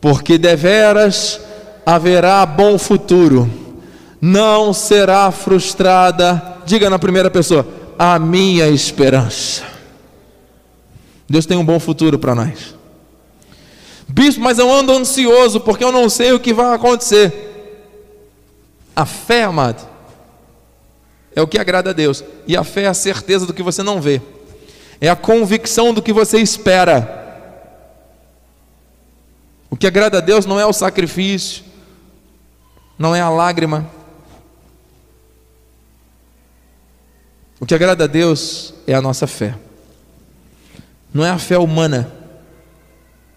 Porque 0.00 0.38
deveras 0.38 1.40
haverá 1.84 2.44
bom 2.46 2.78
futuro, 2.78 3.50
não 4.20 4.72
será 4.72 5.30
frustrada. 5.30 6.58
Diga 6.64 6.88
na 6.88 6.98
primeira 6.98 7.30
pessoa: 7.30 7.66
a 7.98 8.18
minha 8.18 8.68
esperança. 8.68 9.62
Deus 11.28 11.46
tem 11.46 11.56
um 11.56 11.64
bom 11.64 11.78
futuro 11.78 12.18
para 12.18 12.34
nós. 12.34 12.74
Bispo, 14.08 14.40
mas 14.40 14.58
eu 14.58 14.72
ando 14.72 14.92
ansioso 14.92 15.60
porque 15.60 15.84
eu 15.84 15.92
não 15.92 16.08
sei 16.08 16.32
o 16.32 16.40
que 16.40 16.52
vai 16.52 16.74
acontecer. 16.74 17.48
A 18.96 19.06
fé, 19.06 19.44
amado, 19.44 19.86
é 21.40 21.42
o 21.42 21.48
que 21.48 21.58
agrada 21.58 21.90
a 21.90 21.92
Deus. 21.92 22.22
E 22.46 22.56
a 22.56 22.62
fé 22.62 22.82
é 22.82 22.86
a 22.86 22.94
certeza 22.94 23.46
do 23.46 23.54
que 23.54 23.62
você 23.62 23.82
não 23.82 24.00
vê, 24.00 24.20
é 25.00 25.08
a 25.08 25.16
convicção 25.16 25.92
do 25.92 26.02
que 26.02 26.12
você 26.12 26.38
espera. 26.38 27.18
O 29.70 29.76
que 29.76 29.86
agrada 29.86 30.18
a 30.18 30.20
Deus 30.20 30.46
não 30.46 30.58
é 30.58 30.66
o 30.66 30.72
sacrifício, 30.72 31.62
não 32.98 33.14
é 33.14 33.20
a 33.20 33.30
lágrima, 33.30 33.88
O 37.60 37.66
que 37.66 37.74
agrada 37.74 38.04
a 38.04 38.06
Deus 38.06 38.72
é 38.86 38.94
a 38.94 39.02
nossa 39.02 39.26
fé. 39.26 39.54
Não 41.12 41.24
é 41.24 41.30
a 41.30 41.38
fé 41.38 41.58
humana, 41.58 42.10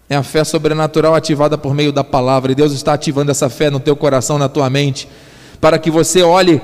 é 0.08 0.16
a 0.16 0.22
fé 0.22 0.44
sobrenatural 0.44 1.14
ativada 1.14 1.58
por 1.58 1.74
meio 1.74 1.92
da 1.92 2.02
palavra. 2.02 2.50
E 2.50 2.54
Deus 2.54 2.72
está 2.72 2.94
ativando 2.94 3.30
essa 3.30 3.50
fé 3.50 3.68
no 3.68 3.78
teu 3.78 3.94
coração, 3.94 4.38
na 4.38 4.48
tua 4.48 4.70
mente, 4.70 5.08
para 5.60 5.78
que 5.78 5.90
você 5.90 6.22
olhe 6.22 6.62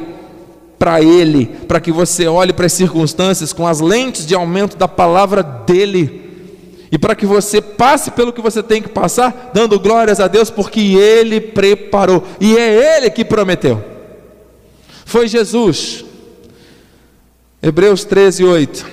para 0.81 1.01
Ele, 1.01 1.47
para 1.69 1.79
que 1.79 1.93
você 1.93 2.27
olhe 2.27 2.53
para 2.53 2.67
as 2.67 2.73
circunstâncias 2.73 3.53
com 3.53 3.67
as 3.67 3.79
lentes 3.81 4.27
de 4.27 4.35
aumento 4.35 4.77
da 4.77 4.89
palavra 4.89 5.43
dEle, 5.43 6.29
e 6.91 6.99
para 6.99 7.15
que 7.15 7.25
você 7.25 7.61
passe 7.61 8.11
pelo 8.11 8.33
que 8.33 8.41
você 8.41 8.65
tem 8.65 8.83
que 8.83 8.89
passar, 8.89 9.53
dando 9.55 9.79
glórias 9.79 10.19
a 10.19 10.27
Deus, 10.27 10.51
porque 10.51 10.81
Ele 10.81 11.41
preparou, 11.41 12.25
e 12.41 12.57
é 12.57 12.97
Ele 12.97 13.11
que 13.11 13.25
prometeu. 13.25 13.85
Foi 15.05 15.29
Jesus 15.29 16.05
Hebreus 17.63 18.05
13, 18.07 18.43
8. 18.43 18.87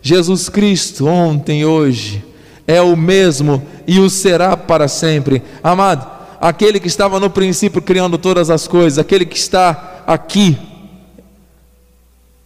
Jesus 0.00 0.48
Cristo, 0.48 1.06
ontem 1.06 1.62
e 1.62 1.64
hoje, 1.64 2.24
é 2.64 2.80
o 2.80 2.96
mesmo 2.96 3.60
e 3.88 3.98
o 3.98 4.08
será 4.08 4.56
para 4.56 4.86
sempre. 4.86 5.42
Amado, 5.62 6.08
aquele 6.40 6.78
que 6.78 6.86
estava 6.86 7.18
no 7.18 7.28
princípio 7.28 7.82
criando 7.82 8.16
todas 8.16 8.50
as 8.50 8.68
coisas, 8.68 9.00
aquele 9.00 9.26
que 9.26 9.36
está 9.36 10.04
aqui, 10.06 10.56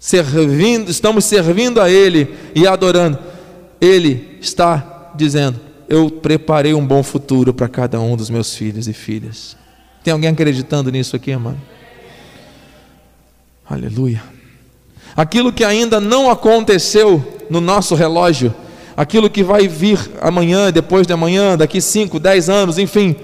servindo, 0.04 0.90
estamos 0.90 1.24
servindo 1.24 1.80
a 1.80 1.88
Ele 1.88 2.34
e 2.56 2.66
adorando, 2.66 3.16
Ele 3.80 4.38
está 4.40 5.12
dizendo: 5.14 5.60
Eu 5.88 6.10
preparei 6.10 6.74
um 6.74 6.84
bom 6.84 7.04
futuro 7.04 7.54
para 7.54 7.68
cada 7.68 8.00
um 8.00 8.16
dos 8.16 8.28
meus 8.28 8.54
filhos 8.54 8.88
e 8.88 8.92
filhas. 8.92 9.56
Tem 10.02 10.12
alguém 10.12 10.30
acreditando 10.30 10.90
nisso 10.90 11.14
aqui, 11.14 11.30
amado? 11.30 11.60
Aleluia 13.70 14.32
aquilo 15.16 15.52
que 15.52 15.64
ainda 15.64 16.00
não 16.00 16.30
aconteceu 16.30 17.22
no 17.50 17.60
nosso 17.60 17.94
relógio, 17.94 18.54
aquilo 18.96 19.30
que 19.30 19.42
vai 19.42 19.68
vir 19.68 19.98
amanhã, 20.20 20.70
depois 20.70 21.06
de 21.06 21.12
amanhã, 21.12 21.56
daqui 21.56 21.80
5, 21.80 22.18
10 22.18 22.48
anos, 22.48 22.78
enfim, 22.78 23.16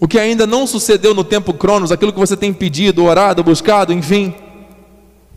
o 0.00 0.06
que 0.06 0.18
ainda 0.18 0.46
não 0.46 0.66
sucedeu 0.66 1.12
no 1.12 1.24
tempo 1.24 1.52
cronos, 1.52 1.90
aquilo 1.90 2.12
que 2.12 2.18
você 2.18 2.36
tem 2.36 2.52
pedido, 2.52 3.04
orado, 3.04 3.42
buscado, 3.42 3.92
enfim, 3.92 4.32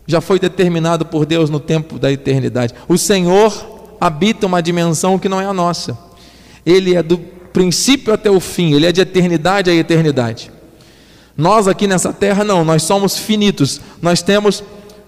já 0.06 0.20
foi 0.20 0.38
determinado 0.38 1.06
por 1.06 1.24
Deus 1.24 1.48
no 1.50 1.60
tempo 1.60 1.98
da 1.98 2.10
eternidade. 2.10 2.74
O 2.88 2.98
Senhor 2.98 3.96
habita 4.00 4.46
uma 4.46 4.62
dimensão 4.62 5.18
que 5.18 5.28
não 5.28 5.40
é 5.40 5.46
a 5.46 5.52
nossa. 5.52 5.96
Ele 6.66 6.94
é 6.94 7.02
do 7.02 7.18
princípio 7.18 8.12
até 8.12 8.30
o 8.30 8.40
fim, 8.40 8.72
ele 8.72 8.86
é 8.86 8.92
de 8.92 9.00
eternidade 9.00 9.70
a 9.70 9.74
eternidade. 9.74 10.50
Nós 11.36 11.68
aqui 11.68 11.86
nessa 11.86 12.12
terra 12.12 12.44
não, 12.44 12.64
nós 12.64 12.82
somos 12.82 13.16
finitos. 13.16 13.80
Nós 14.00 14.22
temos 14.22 14.62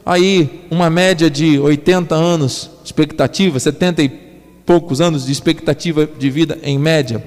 aí 0.04 0.66
uma 0.70 0.88
média 0.88 1.30
de 1.30 1.58
80 1.58 2.14
anos 2.14 2.70
de 2.82 2.88
expectativa, 2.88 3.58
70 3.58 4.02
e 4.02 4.08
poucos 4.64 5.00
anos 5.00 5.26
de 5.26 5.32
expectativa 5.32 6.06
de 6.06 6.30
vida 6.30 6.58
em 6.62 6.78
média. 6.78 7.22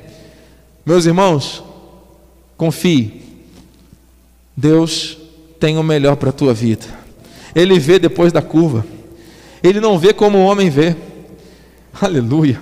Meus 0.86 1.05
irmãos, 1.05 1.63
confie. 2.55 3.21
Deus 4.55 5.17
tem 5.59 5.77
o 5.77 5.83
melhor 5.83 6.15
para 6.15 6.29
a 6.29 6.33
tua 6.33 6.53
vida. 6.53 6.97
Ele 7.58 7.80
vê 7.80 7.98
depois 7.98 8.32
da 8.32 8.40
curva. 8.40 8.86
Ele 9.64 9.82
não 9.82 9.98
vê 9.98 10.14
como 10.14 10.38
o 10.38 10.46
homem 10.46 10.70
vê. 10.70 10.96
Aleluia. 12.00 12.62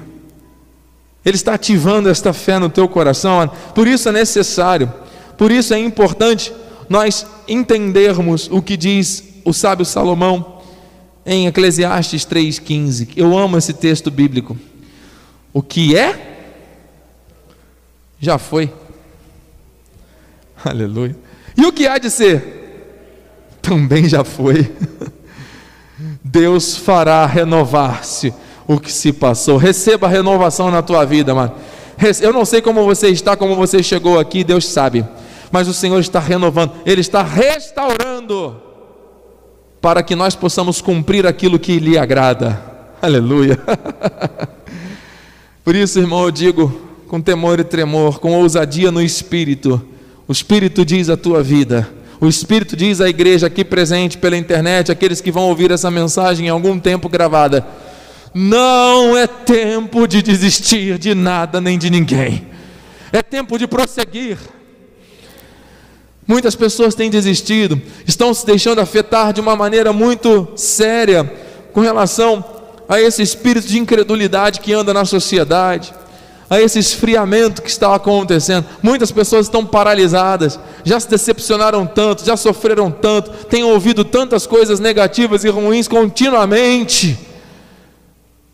Ele 1.25 1.35
está 1.35 1.55
ativando 1.55 2.07
esta 2.07 2.31
fé 2.31 2.57
no 2.57 2.69
teu 2.69 2.87
coração. 2.87 3.51
Por 3.75 3.87
isso 3.87 4.07
é 4.07 4.11
necessário, 4.13 4.91
por 5.37 5.51
isso 5.51 5.73
é 5.73 5.79
importante 5.79 6.53
nós 6.87 7.25
entendermos 7.45 8.47
o 8.49 8.61
que 8.61 8.77
diz 8.77 9.23
o 9.43 9.51
sábio 9.51 9.85
Salomão 9.85 10.61
em 11.25 11.47
Eclesiastes 11.47 12.25
3,15. 12.25 13.09
Eu 13.17 13.37
amo 13.37 13.57
esse 13.57 13.73
texto 13.73 14.09
bíblico. 14.09 14.57
O 15.51 15.61
que 15.61 15.97
é, 15.97 16.53
já 18.17 18.37
foi. 18.37 18.71
Aleluia. 20.63 21.17
E 21.57 21.65
o 21.65 21.73
que 21.73 21.85
há 21.85 21.97
de 21.97 22.09
ser, 22.09 22.54
também 23.67 24.07
já 24.07 24.23
foi. 24.23 24.71
Deus 26.23 26.77
fará 26.77 27.25
renovar-se 27.25 28.33
o 28.67 28.79
que 28.79 28.91
se 28.91 29.13
passou. 29.13 29.57
Receba 29.57 30.07
a 30.07 30.09
renovação 30.09 30.69
na 30.69 30.81
tua 30.81 31.05
vida, 31.05 31.33
mano. 31.33 31.53
Eu 32.21 32.33
não 32.33 32.43
sei 32.43 32.61
como 32.61 32.83
você 32.83 33.09
está, 33.09 33.35
como 33.35 33.55
você 33.55 33.81
chegou 33.81 34.19
aqui, 34.19 34.43
Deus 34.43 34.67
sabe. 34.67 35.05
Mas 35.51 35.67
o 35.67 35.73
Senhor 35.73 35.99
está 35.99 36.19
renovando, 36.19 36.73
Ele 36.85 37.01
está 37.01 37.23
restaurando 37.23 38.61
para 39.79 40.03
que 40.03 40.15
nós 40.15 40.35
possamos 40.35 40.81
cumprir 40.81 41.25
aquilo 41.25 41.59
que 41.59 41.79
lhe 41.79 41.97
agrada. 41.97 42.61
Aleluia. 43.01 43.59
Por 45.63 45.75
isso, 45.75 45.99
irmão, 45.99 46.23
eu 46.23 46.31
digo 46.31 46.81
com 47.07 47.21
temor 47.21 47.59
e 47.59 47.63
tremor, 47.63 48.19
com 48.19 48.33
ousadia 48.33 48.91
no 48.91 49.01
espírito. 49.01 49.81
O 50.27 50.31
espírito 50.31 50.83
diz 50.83 51.09
a 51.09 51.15
tua 51.15 51.41
vida. 51.41 51.87
O 52.19 52.27
espírito 52.27 52.75
diz 52.75 53.01
à 53.01 53.09
igreja 53.09 53.47
aqui 53.47 53.63
presente 53.63 54.17
pela 54.17 54.37
internet, 54.37 54.91
aqueles 54.91 55.19
que 55.19 55.31
vão 55.31 55.43
ouvir 55.43 55.71
essa 55.71 55.91
mensagem 55.91 56.47
em 56.47 56.49
algum 56.49 56.79
tempo 56.79 57.09
gravada: 57.09 57.65
não 58.33 59.17
é 59.17 59.27
tempo 59.27 60.07
de 60.07 60.21
desistir 60.21 60.97
de 60.97 61.13
nada 61.13 61.59
nem 61.61 61.77
de 61.77 61.89
ninguém. 61.89 62.47
É 63.11 63.21
tempo 63.21 63.57
de 63.57 63.67
prosseguir. 63.67 64.37
Muitas 66.27 66.55
pessoas 66.55 66.95
têm 66.95 67.09
desistido, 67.09 67.79
estão 68.07 68.33
se 68.33 68.45
deixando 68.45 68.81
afetar 68.81 69.31
de 69.31 69.39
uma 69.39 69.55
maneira 69.55 69.93
muito 69.93 70.53
séria 70.55 71.23
com 71.71 71.81
relação 71.81 72.43
a 72.89 72.99
esse 72.99 73.21
espírito 73.21 73.67
de 73.67 73.77
incredulidade 73.77 74.59
que 74.59 74.73
anda 74.73 74.93
na 74.93 75.05
sociedade. 75.05 75.93
A 76.49 76.61
esse 76.61 76.79
esfriamento 76.79 77.61
que 77.61 77.69
está 77.69 77.93
acontecendo. 77.95 78.65
Muitas 78.81 79.11
pessoas 79.11 79.47
estão 79.47 79.65
paralisadas, 79.65 80.59
já 80.83 80.99
se 80.99 81.09
decepcionaram 81.09 81.85
tanto, 81.85 82.25
já 82.25 82.37
sofreram 82.37 82.91
tanto, 82.91 83.31
têm 83.47 83.63
ouvido 83.63 84.03
tantas 84.03 84.45
coisas 84.45 84.79
negativas 84.79 85.43
e 85.43 85.49
ruins 85.49 85.87
continuamente. 85.87 87.17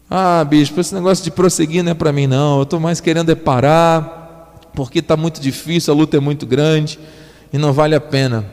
Ah, 0.10 0.44
bispo, 0.44 0.80
esse 0.80 0.94
negócio 0.94 1.24
de 1.24 1.32
prosseguir 1.32 1.84
não 1.84 1.92
é 1.92 1.96
para 1.96 2.12
mim, 2.12 2.28
não. 2.28 2.58
Eu 2.58 2.64
estou 2.64 2.80
mais 2.80 3.00
querendo 3.00 3.32
é 3.32 3.36
parar, 3.36 4.60
porque 4.74 5.00
está 5.00 5.16
muito 5.16 5.40
difícil, 5.40 5.94
a 5.94 5.98
luta 5.98 6.18
é 6.18 6.20
muito 6.20 6.46
grande 6.46 7.00
e 7.52 7.58
não 7.58 7.74
vale 7.74 7.96
a 7.96 8.02
pena. 8.02 8.46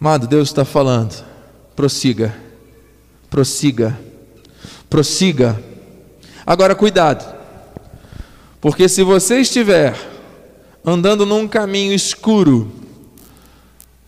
Amado, 0.00 0.26
Deus 0.26 0.48
está 0.48 0.64
falando, 0.64 1.24
prossiga, 1.76 2.34
prossiga, 3.30 3.98
prossiga. 4.90 5.62
Agora, 6.44 6.74
cuidado. 6.74 7.41
Porque 8.62 8.88
se 8.88 9.02
você 9.02 9.40
estiver 9.40 9.98
andando 10.84 11.26
num 11.26 11.48
caminho 11.48 11.92
escuro, 11.92 12.70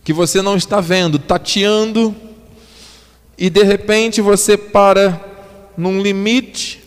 que 0.01 0.13
você 0.13 0.41
não 0.41 0.55
está 0.55 0.79
vendo, 0.79 1.19
tateando, 1.19 2.15
e 3.37 3.49
de 3.49 3.63
repente 3.63 4.21
você 4.21 4.55
para 4.55 5.21
num 5.75 6.01
limite 6.01 6.81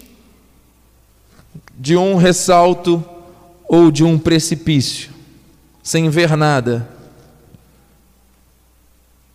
de 1.78 1.94
um 1.94 2.16
ressalto 2.16 3.04
ou 3.68 3.90
de 3.90 4.02
um 4.02 4.18
precipício, 4.18 5.10
sem 5.82 6.08
ver 6.08 6.38
nada. 6.38 6.88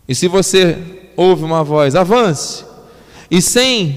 E 0.08 0.14
se 0.14 0.26
você 0.26 0.76
ouve 1.16 1.44
uma 1.44 1.62
voz, 1.62 1.94
avance, 1.94 2.64
e 3.30 3.40
sem 3.40 3.96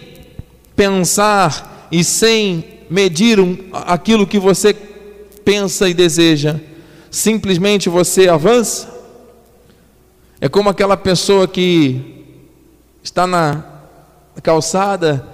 pensar 0.75 1.88
e 1.91 2.03
sem 2.03 2.77
medir 2.89 3.39
aquilo 3.72 4.27
que 4.27 4.39
você 4.39 4.74
pensa 4.74 5.88
e 5.88 5.94
deseja, 5.94 6.60
simplesmente 7.10 7.89
você 7.89 8.27
avança. 8.27 8.96
É 10.39 10.48
como 10.48 10.70
aquela 10.70 10.96
pessoa 10.96 11.48
que 11.48 12.25
está 13.03 13.25
na 13.25 13.63
calçada, 14.44 15.27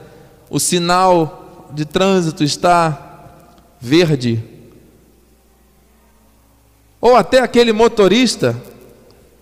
o 0.49 0.59
sinal 0.59 1.69
de 1.73 1.85
trânsito 1.85 2.43
está 2.43 3.35
verde. 3.79 4.41
Ou 7.01 7.15
até 7.15 7.39
aquele 7.39 7.73
motorista, 7.73 8.55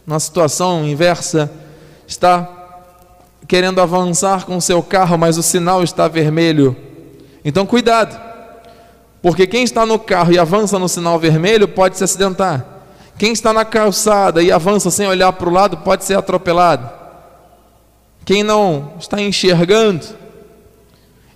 na 0.05 0.19
situação 0.19 0.87
inversa, 0.87 1.51
está 2.07 2.49
querendo 3.47 3.81
avançar 3.81 4.45
com 4.45 4.59
seu 4.59 4.81
carro, 4.81 5.17
mas 5.17 5.37
o 5.37 5.43
sinal 5.43 5.83
está 5.83 6.07
vermelho 6.07 6.75
então, 7.43 7.65
cuidado, 7.65 8.19
porque 9.21 9.48
quem 9.48 9.63
está 9.63 9.86
no 9.86 9.98
carro 9.98 10.31
e 10.31 10.39
avança 10.39 10.77
no 10.77 10.88
sinal 10.88 11.19
vermelho 11.19 11.67
pode 11.67 11.98
se 11.98 12.03
acidentar. 12.03 12.65
Quem 13.17 13.33
está 13.33 13.51
na 13.51 13.65
calçada 13.65 14.41
e 14.41 14.51
avança 14.51 14.89
sem 14.89 15.07
olhar 15.07 15.31
para 15.33 15.50
o 15.50 15.51
lado 15.51 15.77
pode 15.77 16.03
ser 16.03 16.17
atropelado. 16.17 16.89
Quem 18.25 18.43
não 18.43 18.93
está 19.00 19.21
enxergando 19.21 20.05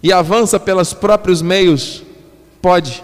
e 0.01 0.13
avança 0.13 0.59
pelos 0.59 0.93
próprios 0.93 1.41
meios 1.41 2.03
pode 2.61 3.03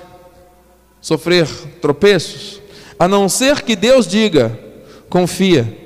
sofrer 1.00 1.48
tropeços, 1.82 2.62
a 2.98 3.08
não 3.08 3.28
ser 3.28 3.62
que 3.62 3.76
Deus 3.76 4.08
diga: 4.08 4.58
confia, 5.10 5.78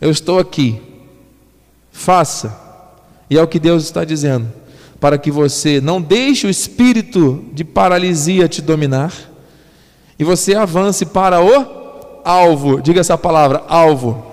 eu 0.00 0.10
estou 0.10 0.38
aqui, 0.38 0.80
faça, 1.90 2.54
e 3.30 3.38
é 3.38 3.42
o 3.42 3.48
que 3.48 3.58
Deus 3.58 3.84
está 3.84 4.04
dizendo 4.04 4.57
para 5.00 5.18
que 5.18 5.30
você 5.30 5.80
não 5.80 6.00
deixe 6.00 6.46
o 6.46 6.50
espírito 6.50 7.44
de 7.52 7.64
paralisia 7.64 8.48
te 8.48 8.60
dominar 8.60 9.12
e 10.18 10.24
você 10.24 10.54
avance 10.54 11.06
para 11.06 11.40
o 11.40 12.20
alvo. 12.24 12.80
Diga 12.80 13.00
essa 13.00 13.16
palavra, 13.16 13.62
alvo. 13.68 14.26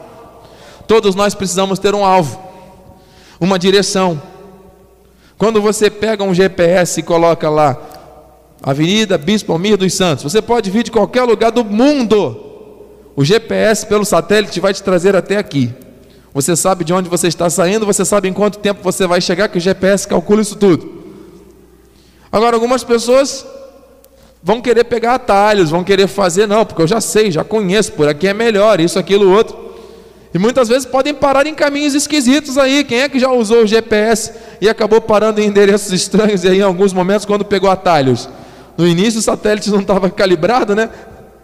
Todos 0.88 1.16
nós 1.16 1.36
precisamos 1.36 1.80
ter 1.80 1.94
um 1.94 2.04
alvo, 2.04 2.40
uma 3.40 3.60
direção. 3.60 4.22
Quando 5.38 5.62
você 5.62 5.90
pega 5.90 6.24
um 6.24 6.34
GPS 6.34 7.00
e 7.00 7.04
coloca 7.04 7.50
lá 7.50 7.78
Avenida 8.64 9.18
Bispo 9.18 9.52
Almir 9.52 9.78
dos 9.78 9.94
Santos, 9.94 10.24
você 10.24 10.42
pode 10.42 10.72
vir 10.72 10.84
de 10.84 10.92
qualquer 10.92 11.24
lugar 11.24 11.52
do 11.52 11.64
mundo. 11.64 12.42
O 13.16 13.24
GPS 13.24 13.86
pelo 13.86 14.04
satélite 14.04 14.60
vai 14.60 14.74
te 14.74 14.82
trazer 14.82 15.16
até 15.16 15.38
aqui. 15.38 15.74
Você 16.36 16.54
sabe 16.54 16.84
de 16.84 16.92
onde 16.92 17.08
você 17.08 17.30
está 17.30 17.50
saindo, 17.50 17.86
você 17.86 18.04
sabe 18.04 18.28
em 18.28 18.34
quanto 18.34 18.60
tempo 18.60 18.84
você 18.84 19.08
vai 19.08 19.22
chegar, 19.22 19.48
que 19.48 19.58
o 19.58 19.62
GPS 19.62 20.06
calcula 20.06 20.42
isso 20.42 20.58
tudo. 20.58 21.02
Agora, 22.30 22.58
algumas 22.58 22.84
pessoas 22.84 23.46
vão 24.44 24.60
querer 24.60 24.84
pegar 24.84 25.16
atalhos, 25.16 25.70
vão 25.70 25.82
querer 25.82 26.08
fazer, 26.08 26.46
não, 26.46 26.66
porque 26.66 26.82
eu 26.82 26.88
já 26.88 27.00
sei, 27.00 27.32
já 27.32 27.42
conheço, 27.42 27.94
por 27.94 28.10
aqui 28.10 28.28
é 28.28 28.34
melhor, 28.34 28.82
isso, 28.82 29.00
aquilo, 29.00 29.32
outro. 29.32 29.58
E 30.34 30.38
muitas 30.38 30.68
vezes 30.68 30.86
podem 30.86 31.14
parar 31.14 31.48
em 31.48 31.56
caminhos 31.56 31.96
esquisitos 31.96 32.58
aí. 32.58 32.84
Quem 32.84 33.00
é 33.00 33.08
que 33.08 33.18
já 33.18 33.32
usou 33.32 33.64
o 33.64 33.66
GPS 33.66 34.34
e 34.60 34.68
acabou 34.68 35.00
parando 35.00 35.40
em 35.40 35.46
endereços 35.46 35.94
estranhos 35.94 36.44
aí, 36.44 36.58
em 36.58 36.64
alguns 36.64 36.92
momentos 36.92 37.26
quando 37.26 37.46
pegou 37.46 37.70
atalhos? 37.70 38.28
No 38.78 38.86
início 38.86 39.22
o 39.22 39.24
satélite 39.24 39.72
não 39.72 39.80
estava 39.80 40.10
calibrado, 40.10 40.76
né? 40.76 40.90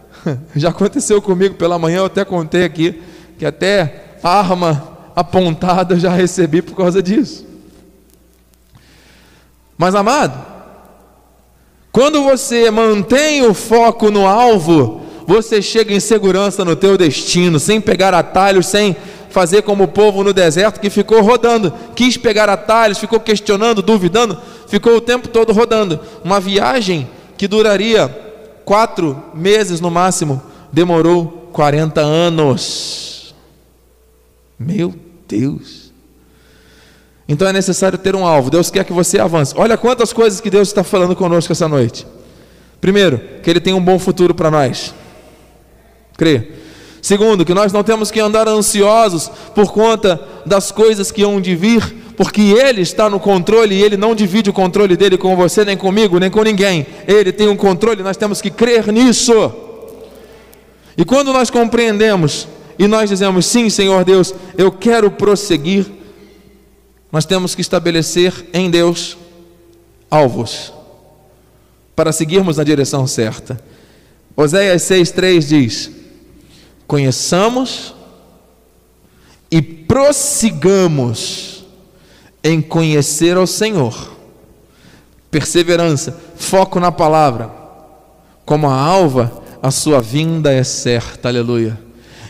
Já 0.54 0.68
aconteceu 0.68 1.22
comigo 1.22 1.54
pela 1.54 1.78
manhã, 1.78 2.00
eu 2.00 2.04
até 2.04 2.26
contei 2.26 2.64
aqui 2.64 3.00
que 3.38 3.46
até 3.46 4.11
arma 4.22 4.88
apontada 5.14 5.94
eu 5.94 6.00
já 6.00 6.10
recebi 6.10 6.62
por 6.62 6.76
causa 6.76 7.02
disso. 7.02 7.46
Mas 9.76 9.94
amado, 9.94 10.38
quando 11.90 12.22
você 12.22 12.70
mantém 12.70 13.44
o 13.44 13.52
foco 13.52 14.10
no 14.10 14.26
alvo, 14.26 15.02
você 15.26 15.60
chega 15.60 15.92
em 15.92 16.00
segurança 16.00 16.64
no 16.64 16.74
teu 16.74 16.96
destino, 16.96 17.58
sem 17.58 17.80
pegar 17.80 18.14
atalhos, 18.14 18.66
sem 18.66 18.96
fazer 19.28 19.62
como 19.62 19.84
o 19.84 19.88
povo 19.88 20.22
no 20.22 20.32
deserto 20.32 20.80
que 20.80 20.90
ficou 20.90 21.20
rodando, 21.22 21.72
quis 21.94 22.16
pegar 22.16 22.48
atalhos, 22.48 22.98
ficou 22.98 23.18
questionando, 23.18 23.82
duvidando, 23.82 24.38
ficou 24.68 24.96
o 24.96 25.00
tempo 25.00 25.28
todo 25.28 25.52
rodando. 25.52 25.98
Uma 26.22 26.38
viagem 26.38 27.08
que 27.36 27.48
duraria 27.48 28.08
quatro 28.64 29.20
meses 29.34 29.80
no 29.80 29.90
máximo, 29.90 30.42
demorou 30.72 31.50
40 31.52 32.00
anos. 32.00 33.11
Meu 34.66 34.94
Deus. 35.28 35.92
Então 37.28 37.48
é 37.48 37.52
necessário 37.52 37.98
ter 37.98 38.14
um 38.14 38.26
alvo. 38.26 38.50
Deus 38.50 38.70
quer 38.70 38.84
que 38.84 38.92
você 38.92 39.18
avance. 39.18 39.54
Olha 39.56 39.76
quantas 39.76 40.12
coisas 40.12 40.40
que 40.40 40.50
Deus 40.50 40.68
está 40.68 40.84
falando 40.84 41.16
conosco 41.16 41.52
essa 41.52 41.68
noite. 41.68 42.06
Primeiro, 42.80 43.20
que 43.42 43.48
Ele 43.48 43.60
tem 43.60 43.72
um 43.72 43.80
bom 43.80 43.98
futuro 43.98 44.34
para 44.34 44.50
nós. 44.50 44.94
Crê. 46.16 46.52
Segundo, 47.00 47.44
que 47.44 47.54
nós 47.54 47.72
não 47.72 47.82
temos 47.82 48.10
que 48.10 48.20
andar 48.20 48.46
ansiosos 48.48 49.28
por 49.54 49.72
conta 49.72 50.20
das 50.46 50.70
coisas 50.70 51.10
que 51.10 51.22
hão 51.22 51.40
de 51.40 51.56
vir, 51.56 51.82
porque 52.16 52.40
Ele 52.40 52.80
está 52.80 53.10
no 53.10 53.18
controle 53.18 53.74
e 53.74 53.82
Ele 53.82 53.96
não 53.96 54.14
divide 54.14 54.50
o 54.50 54.52
controle 54.52 54.96
dele 54.96 55.16
com 55.16 55.34
você, 55.34 55.64
nem 55.64 55.76
comigo, 55.76 56.18
nem 56.18 56.30
com 56.30 56.42
ninguém. 56.42 56.86
Ele 57.08 57.32
tem 57.32 57.48
um 57.48 57.56
controle, 57.56 58.02
nós 58.02 58.16
temos 58.16 58.40
que 58.40 58.50
crer 58.50 58.92
nisso. 58.92 59.52
E 60.96 61.04
quando 61.04 61.32
nós 61.32 61.50
compreendemos 61.50 62.46
e 62.78 62.86
nós 62.86 63.10
dizemos: 63.10 63.46
sim, 63.46 63.68
Senhor 63.68 64.04
Deus, 64.04 64.34
eu 64.56 64.70
quero 64.70 65.10
prosseguir, 65.10 65.86
nós 67.10 67.24
temos 67.24 67.54
que 67.54 67.60
estabelecer 67.60 68.46
em 68.52 68.70
Deus 68.70 69.16
alvos 70.10 70.72
para 71.94 72.12
seguirmos 72.12 72.56
na 72.56 72.64
direção 72.64 73.06
certa. 73.06 73.62
Oséias 74.34 74.82
6,3 74.82 75.46
diz: 75.46 75.90
Conheçamos 76.86 77.94
e 79.50 79.60
prossigamos 79.60 81.64
em 82.42 82.60
conhecer 82.60 83.36
ao 83.36 83.46
Senhor. 83.46 84.12
Perseverança, 85.30 86.18
foco 86.36 86.80
na 86.80 86.90
palavra. 86.90 87.50
Como 88.44 88.68
a 88.68 88.74
alva, 88.74 89.42
a 89.62 89.70
sua 89.70 90.00
vinda 90.00 90.52
é 90.52 90.64
certa. 90.64 91.28
Aleluia 91.28 91.81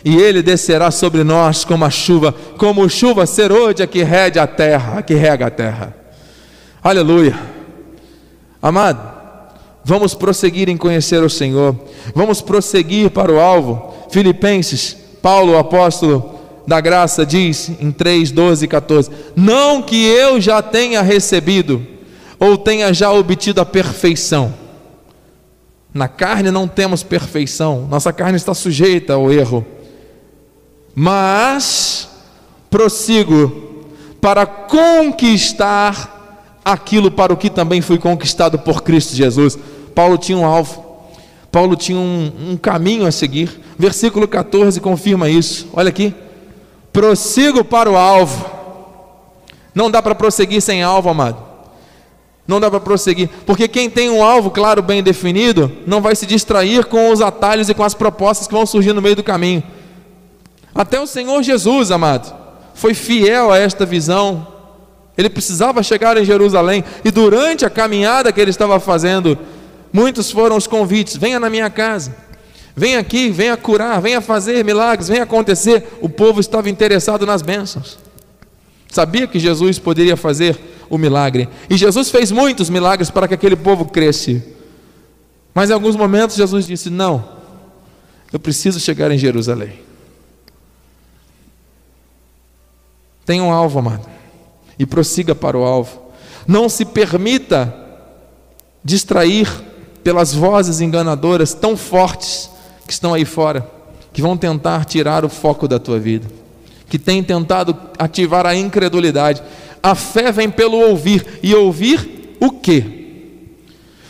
e 0.05 0.17
ele 0.17 0.41
descerá 0.41 0.91
sobre 0.91 1.23
nós 1.23 1.63
como 1.63 1.85
a 1.85 1.89
chuva, 1.89 2.35
como 2.57 2.89
chuva 2.89 3.25
serôdia 3.25 3.87
que 3.87 4.03
rega 4.03 4.43
a 4.43 4.47
terra, 4.47 5.01
que 5.01 5.13
rega 5.13 5.47
a 5.47 5.49
terra. 5.49 5.95
Aleluia. 6.83 7.39
Amado, 8.61 8.99
vamos 9.83 10.13
prosseguir 10.13 10.67
em 10.67 10.75
conhecer 10.75 11.23
o 11.23 11.29
Senhor. 11.29 11.75
Vamos 12.13 12.41
prosseguir 12.41 13.11
para 13.11 13.31
o 13.31 13.39
alvo. 13.39 13.93
Filipenses, 14.09 14.97
Paulo, 15.21 15.53
o 15.53 15.57
apóstolo 15.57 16.39
da 16.67 16.81
graça, 16.81 17.25
diz 17.25 17.71
em 17.79 17.91
3, 17.91 18.31
12 18.31 18.65
e 18.65 18.67
14: 18.67 19.09
Não 19.35 19.81
que 19.81 20.05
eu 20.05 20.41
já 20.41 20.61
tenha 20.61 21.01
recebido 21.01 21.85
ou 22.37 22.57
tenha 22.57 22.93
já 22.93 23.09
obtido 23.09 23.61
a 23.61 23.65
perfeição. 23.65 24.53
Na 25.93 26.09
carne 26.09 26.51
não 26.51 26.67
temos 26.67 27.03
perfeição, 27.03 27.87
nossa 27.89 28.11
carne 28.11 28.35
está 28.35 28.53
sujeita 28.53 29.13
ao 29.13 29.31
erro 29.31 29.65
mas 30.95 32.09
prossigo 32.69 33.85
para 34.21 34.45
conquistar 34.45 36.13
aquilo 36.63 37.11
para 37.11 37.33
o 37.33 37.37
que 37.37 37.49
também 37.49 37.81
fui 37.81 37.97
conquistado 37.97 38.57
por 38.59 38.81
Cristo 38.81 39.15
Jesus. 39.15 39.57
Paulo 39.93 40.17
tinha 40.17 40.37
um 40.37 40.45
alvo, 40.45 40.83
Paulo 41.51 41.75
tinha 41.75 41.99
um, 41.99 42.51
um 42.51 42.57
caminho 42.57 43.05
a 43.05 43.11
seguir. 43.11 43.61
Versículo 43.77 44.27
14 44.27 44.79
confirma 44.79 45.29
isso. 45.29 45.67
Olha 45.73 45.89
aqui. 45.89 46.13
Prossigo 46.91 47.63
para 47.63 47.91
o 47.91 47.97
alvo. 47.97 48.49
Não 49.73 49.89
dá 49.89 50.01
para 50.01 50.15
prosseguir 50.15 50.61
sem 50.61 50.83
alvo, 50.83 51.09
amado. 51.09 51.37
Não 52.47 52.59
dá 52.59 52.69
para 52.69 52.79
prosseguir, 52.79 53.29
porque 53.45 53.69
quem 53.69 53.89
tem 53.89 54.09
um 54.09 54.21
alvo 54.21 54.51
claro, 54.51 54.81
bem 54.81 55.01
definido, 55.01 55.71
não 55.87 56.01
vai 56.01 56.13
se 56.13 56.25
distrair 56.25 56.83
com 56.85 57.09
os 57.09 57.21
atalhos 57.21 57.69
e 57.69 57.73
com 57.73 57.83
as 57.83 57.93
propostas 57.93 58.47
que 58.47 58.53
vão 58.53 58.65
surgir 58.65 58.91
no 58.91 59.01
meio 59.01 59.15
do 59.15 59.23
caminho. 59.23 59.63
Até 60.73 60.99
o 60.99 61.05
Senhor 61.05 61.41
Jesus, 61.43 61.91
amado, 61.91 62.33
foi 62.73 62.93
fiel 62.93 63.51
a 63.51 63.57
esta 63.57 63.85
visão. 63.85 64.47
Ele 65.17 65.29
precisava 65.29 65.83
chegar 65.83 66.17
em 66.17 66.25
Jerusalém 66.25 66.83
e 67.05 67.11
durante 67.11 67.65
a 67.65 67.69
caminhada 67.69 68.31
que 68.31 68.41
ele 68.41 68.49
estava 68.49 68.79
fazendo, 68.79 69.37
muitos 69.91 70.31
foram 70.31 70.57
os 70.57 70.65
convites: 70.65 71.15
venha 71.15 71.39
na 71.39 71.49
minha 71.49 71.69
casa, 71.69 72.15
venha 72.75 72.99
aqui, 72.99 73.29
venha 73.29 73.55
curar, 73.55 74.01
venha 74.01 74.19
fazer 74.21 74.65
milagres, 74.65 75.07
venha 75.07 75.23
acontecer. 75.23 75.97
O 76.01 76.09
povo 76.09 76.39
estava 76.39 76.69
interessado 76.69 77.25
nas 77.25 77.43
bênçãos. 77.43 77.99
Sabia 78.89 79.27
que 79.27 79.39
Jesus 79.39 79.77
poderia 79.77 80.17
fazer 80.17 80.59
o 80.89 80.97
milagre. 80.97 81.47
E 81.69 81.77
Jesus 81.77 82.09
fez 82.09 82.31
muitos 82.31 82.69
milagres 82.69 83.09
para 83.09 83.27
que 83.27 83.33
aquele 83.33 83.55
povo 83.55 83.85
cresce. 83.85 84.43
Mas 85.53 85.69
em 85.69 85.73
alguns 85.73 85.95
momentos 85.95 86.35
Jesus 86.35 86.65
disse: 86.65 86.89
Não, 86.89 87.23
eu 88.31 88.39
preciso 88.39 88.79
chegar 88.79 89.11
em 89.11 89.17
Jerusalém. 89.17 89.92
Tenha 93.25 93.43
um 93.43 93.51
alvo, 93.51 93.79
amado, 93.79 94.07
e 94.77 94.85
prossiga 94.85 95.33
para 95.33 95.57
o 95.57 95.63
alvo. 95.63 96.01
Não 96.47 96.67
se 96.67 96.85
permita 96.85 97.73
distrair 98.83 99.49
pelas 100.03 100.33
vozes 100.33 100.81
enganadoras 100.81 101.53
tão 101.53 101.77
fortes 101.77 102.49
que 102.85 102.91
estão 102.91 103.13
aí 103.13 103.23
fora, 103.23 103.69
que 104.11 104.21
vão 104.21 104.35
tentar 104.35 104.85
tirar 104.85 105.23
o 105.23 105.29
foco 105.29 105.67
da 105.67 105.79
tua 105.79 105.99
vida, 105.99 106.27
que 106.89 106.99
têm 106.99 107.23
tentado 107.23 107.77
ativar 107.97 108.45
a 108.45 108.55
incredulidade. 108.55 109.41
A 109.81 109.95
fé 109.95 110.31
vem 110.31 110.49
pelo 110.49 110.77
ouvir, 110.77 111.39
e 111.41 111.55
ouvir 111.55 112.35
o 112.41 112.51
quê? 112.51 113.01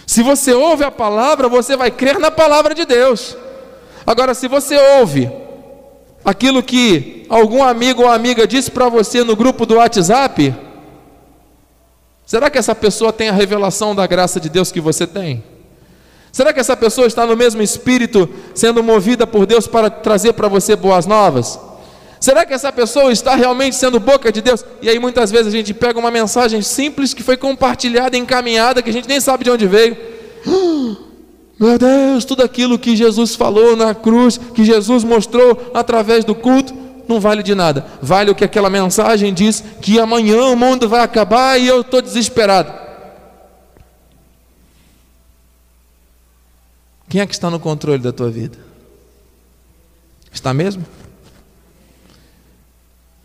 Se 0.08 0.22
você 0.24 0.54
ouve 0.54 0.84
a 0.84 0.92
palavra, 0.92 1.48
você 1.48 1.78
vai 1.78 1.92
crer 1.92 2.20
na 2.20 2.32
palavra 2.32 2.74
de 2.76 2.86
Deus. 2.86 3.38
Agora, 4.06 4.34
se 4.34 4.48
você 4.48 4.78
ouve 5.00 5.32
aquilo 6.24 6.64
que 6.64 7.26
algum 7.30 7.64
amigo 7.64 8.04
ou 8.04 8.10
amiga 8.10 8.48
disse 8.48 8.72
para 8.72 8.90
você 8.90 9.24
no 9.24 9.36
grupo 9.36 9.66
do 9.66 9.76
WhatsApp, 9.76 10.56
será 12.26 12.50
que 12.50 12.58
essa 12.58 12.76
pessoa 12.76 13.12
tem 13.12 13.30
a 13.30 13.34
revelação 13.34 13.96
da 13.96 14.08
graça 14.08 14.40
de 14.40 14.50
Deus 14.50 14.72
que 14.72 14.82
você 14.82 15.06
tem? 15.06 15.44
Será 16.32 16.52
que 16.52 16.60
essa 16.60 16.76
pessoa 16.76 17.06
está 17.06 17.28
no 17.28 17.38
mesmo 17.38 17.62
espírito, 17.62 18.28
sendo 18.56 18.82
movida 18.82 19.28
por 19.28 19.46
Deus 19.46 19.68
para 19.68 19.90
trazer 19.90 20.34
para 20.34 20.48
você 20.48 20.76
boas 20.76 21.06
novas? 21.06 21.60
Será 22.20 22.46
que 22.46 22.54
essa 22.54 22.72
pessoa 22.72 23.12
está 23.12 23.36
realmente 23.36 23.76
sendo 23.76 24.00
boca 24.00 24.32
de 24.32 24.42
Deus? 24.42 24.66
E 24.82 24.90
aí 24.90 24.98
muitas 24.98 25.30
vezes 25.30 25.48
a 25.48 25.56
gente 25.56 25.74
pega 25.74 26.00
uma 26.00 26.10
mensagem 26.10 26.62
simples 26.62 27.14
que 27.14 27.22
foi 27.22 27.38
compartilhada, 27.38 28.18
encaminhada, 28.18 28.82
que 28.82 28.90
a 28.90 28.94
gente 28.94 29.08
nem 29.08 29.20
sabe 29.20 29.44
de 29.44 29.52
onde 29.52 29.68
veio. 29.68 29.96
Meu 31.60 31.78
Deus, 31.78 32.26
tudo 32.26 32.44
aquilo 32.44 32.80
que 32.80 32.96
Jesus 32.96 33.36
falou 33.36 33.76
na 33.76 33.94
cruz, 33.94 34.38
que 34.38 34.66
Jesus 34.66 35.04
mostrou 35.04 35.72
através 35.74 36.26
do 36.26 36.34
culto, 36.34 36.74
não 37.08 37.20
vale 37.20 37.44
de 37.44 37.54
nada. 37.54 37.86
Vale 38.02 38.32
o 38.32 38.36
que 38.36 38.44
aquela 38.44 38.70
mensagem 38.70 39.34
diz: 39.34 39.64
que 39.82 40.00
amanhã 40.00 40.42
o 40.46 40.56
mundo 40.56 40.90
vai 40.90 41.02
acabar 41.02 41.60
e 41.60 41.68
eu 41.68 41.82
estou 41.82 42.02
desesperado. 42.02 42.82
Quem 47.08 47.22
é 47.22 47.28
que 47.28 47.34
está 47.34 47.50
no 47.50 47.60
controle 47.60 48.02
da 48.02 48.12
tua 48.12 48.32
vida? 48.32 48.58
Está 50.32 50.52
mesmo? 50.52 50.84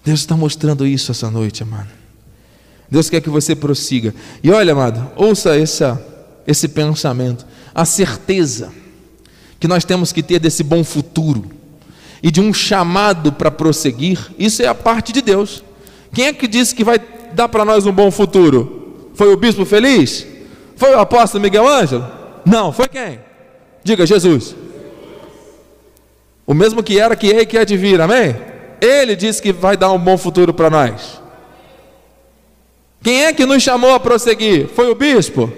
Deus 0.04 0.20
está 0.20 0.36
mostrando 0.36 0.86
isso 0.86 1.10
essa 1.10 1.30
noite, 1.30 1.62
amado. 1.62 1.88
Deus 2.90 3.08
quer 3.08 3.22
que 3.22 3.30
você 3.30 3.56
prossiga. 3.56 4.14
E 4.42 4.50
olha, 4.50 4.72
amado, 4.72 5.10
ouça 5.16 5.56
essa, 5.56 6.02
esse 6.46 6.68
pensamento 6.68 7.46
a 7.74 7.84
certeza 7.84 8.72
que 9.60 9.68
nós 9.68 9.84
temos 9.84 10.12
que 10.12 10.22
ter 10.22 10.38
desse 10.38 10.62
bom 10.62 10.84
futuro 10.84 11.44
e 12.22 12.30
de 12.30 12.40
um 12.40 12.52
chamado 12.52 13.32
para 13.32 13.50
prosseguir, 13.50 14.18
isso 14.38 14.62
é 14.62 14.66
a 14.66 14.74
parte 14.74 15.12
de 15.12 15.22
Deus. 15.22 15.62
Quem 16.12 16.26
é 16.26 16.32
que 16.32 16.48
disse 16.48 16.74
que 16.74 16.84
vai 16.84 17.00
dar 17.32 17.48
para 17.48 17.64
nós 17.64 17.86
um 17.86 17.92
bom 17.92 18.10
futuro? 18.10 19.10
Foi 19.14 19.32
o 19.32 19.36
bispo 19.36 19.64
feliz? 19.64 20.26
Foi 20.76 20.94
o 20.94 21.00
apóstolo 21.00 21.42
Miguel 21.42 21.66
Ângelo? 21.66 22.06
Não, 22.44 22.72
foi 22.72 22.88
quem? 22.88 23.20
Diga 23.82 24.06
Jesus. 24.06 24.54
O 26.46 26.54
mesmo 26.54 26.82
que 26.82 26.98
era, 26.98 27.14
que 27.14 27.30
é 27.32 27.42
e 27.42 27.46
que 27.46 27.58
é 27.58 27.64
de 27.64 27.76
vir, 27.76 28.00
amém? 28.00 28.34
Ele 28.80 29.14
disse 29.14 29.42
que 29.42 29.52
vai 29.52 29.76
dar 29.76 29.92
um 29.92 29.98
bom 29.98 30.16
futuro 30.16 30.54
para 30.54 30.70
nós. 30.70 31.20
Quem 33.02 33.26
é 33.26 33.32
que 33.32 33.44
nos 33.44 33.62
chamou 33.62 33.92
a 33.92 34.00
prosseguir? 34.00 34.68
Foi 34.68 34.90
o 34.90 34.94
bispo? 34.94 35.52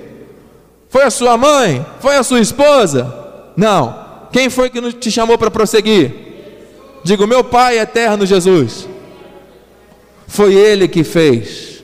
Foi 0.91 1.05
a 1.05 1.11
sua 1.11 1.39
mãe? 1.39 1.87
Foi 2.01 2.17
a 2.17 2.23
sua 2.23 2.41
esposa? 2.41 3.15
Não. 3.57 4.27
Quem 4.33 4.51
foi 4.51 4.69
que 4.69 4.93
te 4.93 5.11
chamou 5.11 5.39
para 5.39 5.51
prosseguir? 5.51 6.13
Digo, 7.05 7.27
meu 7.27 7.43
Pai 7.43 7.79
eterno 7.79 8.27
Jesus. 8.27 8.89
Foi 10.27 10.53
Ele 10.53 10.89
que 10.89 11.05
fez. 11.05 11.83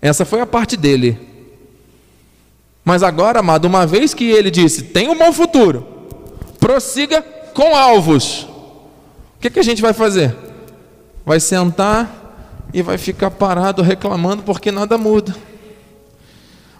Essa 0.00 0.24
foi 0.24 0.40
a 0.40 0.46
parte 0.46 0.76
dele. 0.76 1.18
Mas 2.84 3.02
agora, 3.02 3.40
amado, 3.40 3.64
uma 3.64 3.86
vez 3.86 4.12
que 4.12 4.30
Ele 4.30 4.50
disse: 4.50 4.82
tem 4.82 5.08
um 5.08 5.16
bom 5.16 5.32
futuro, 5.32 5.86
prossiga 6.60 7.22
com 7.54 7.74
alvos. 7.74 8.42
O 9.36 9.40
que, 9.40 9.50
que 9.50 9.58
a 9.58 9.64
gente 9.64 9.80
vai 9.80 9.92
fazer? 9.92 10.36
Vai 11.24 11.40
sentar 11.40 12.68
e 12.74 12.82
vai 12.82 12.98
ficar 12.98 13.30
parado 13.30 13.82
reclamando 13.82 14.42
porque 14.42 14.70
nada 14.70 14.98
muda. 14.98 15.34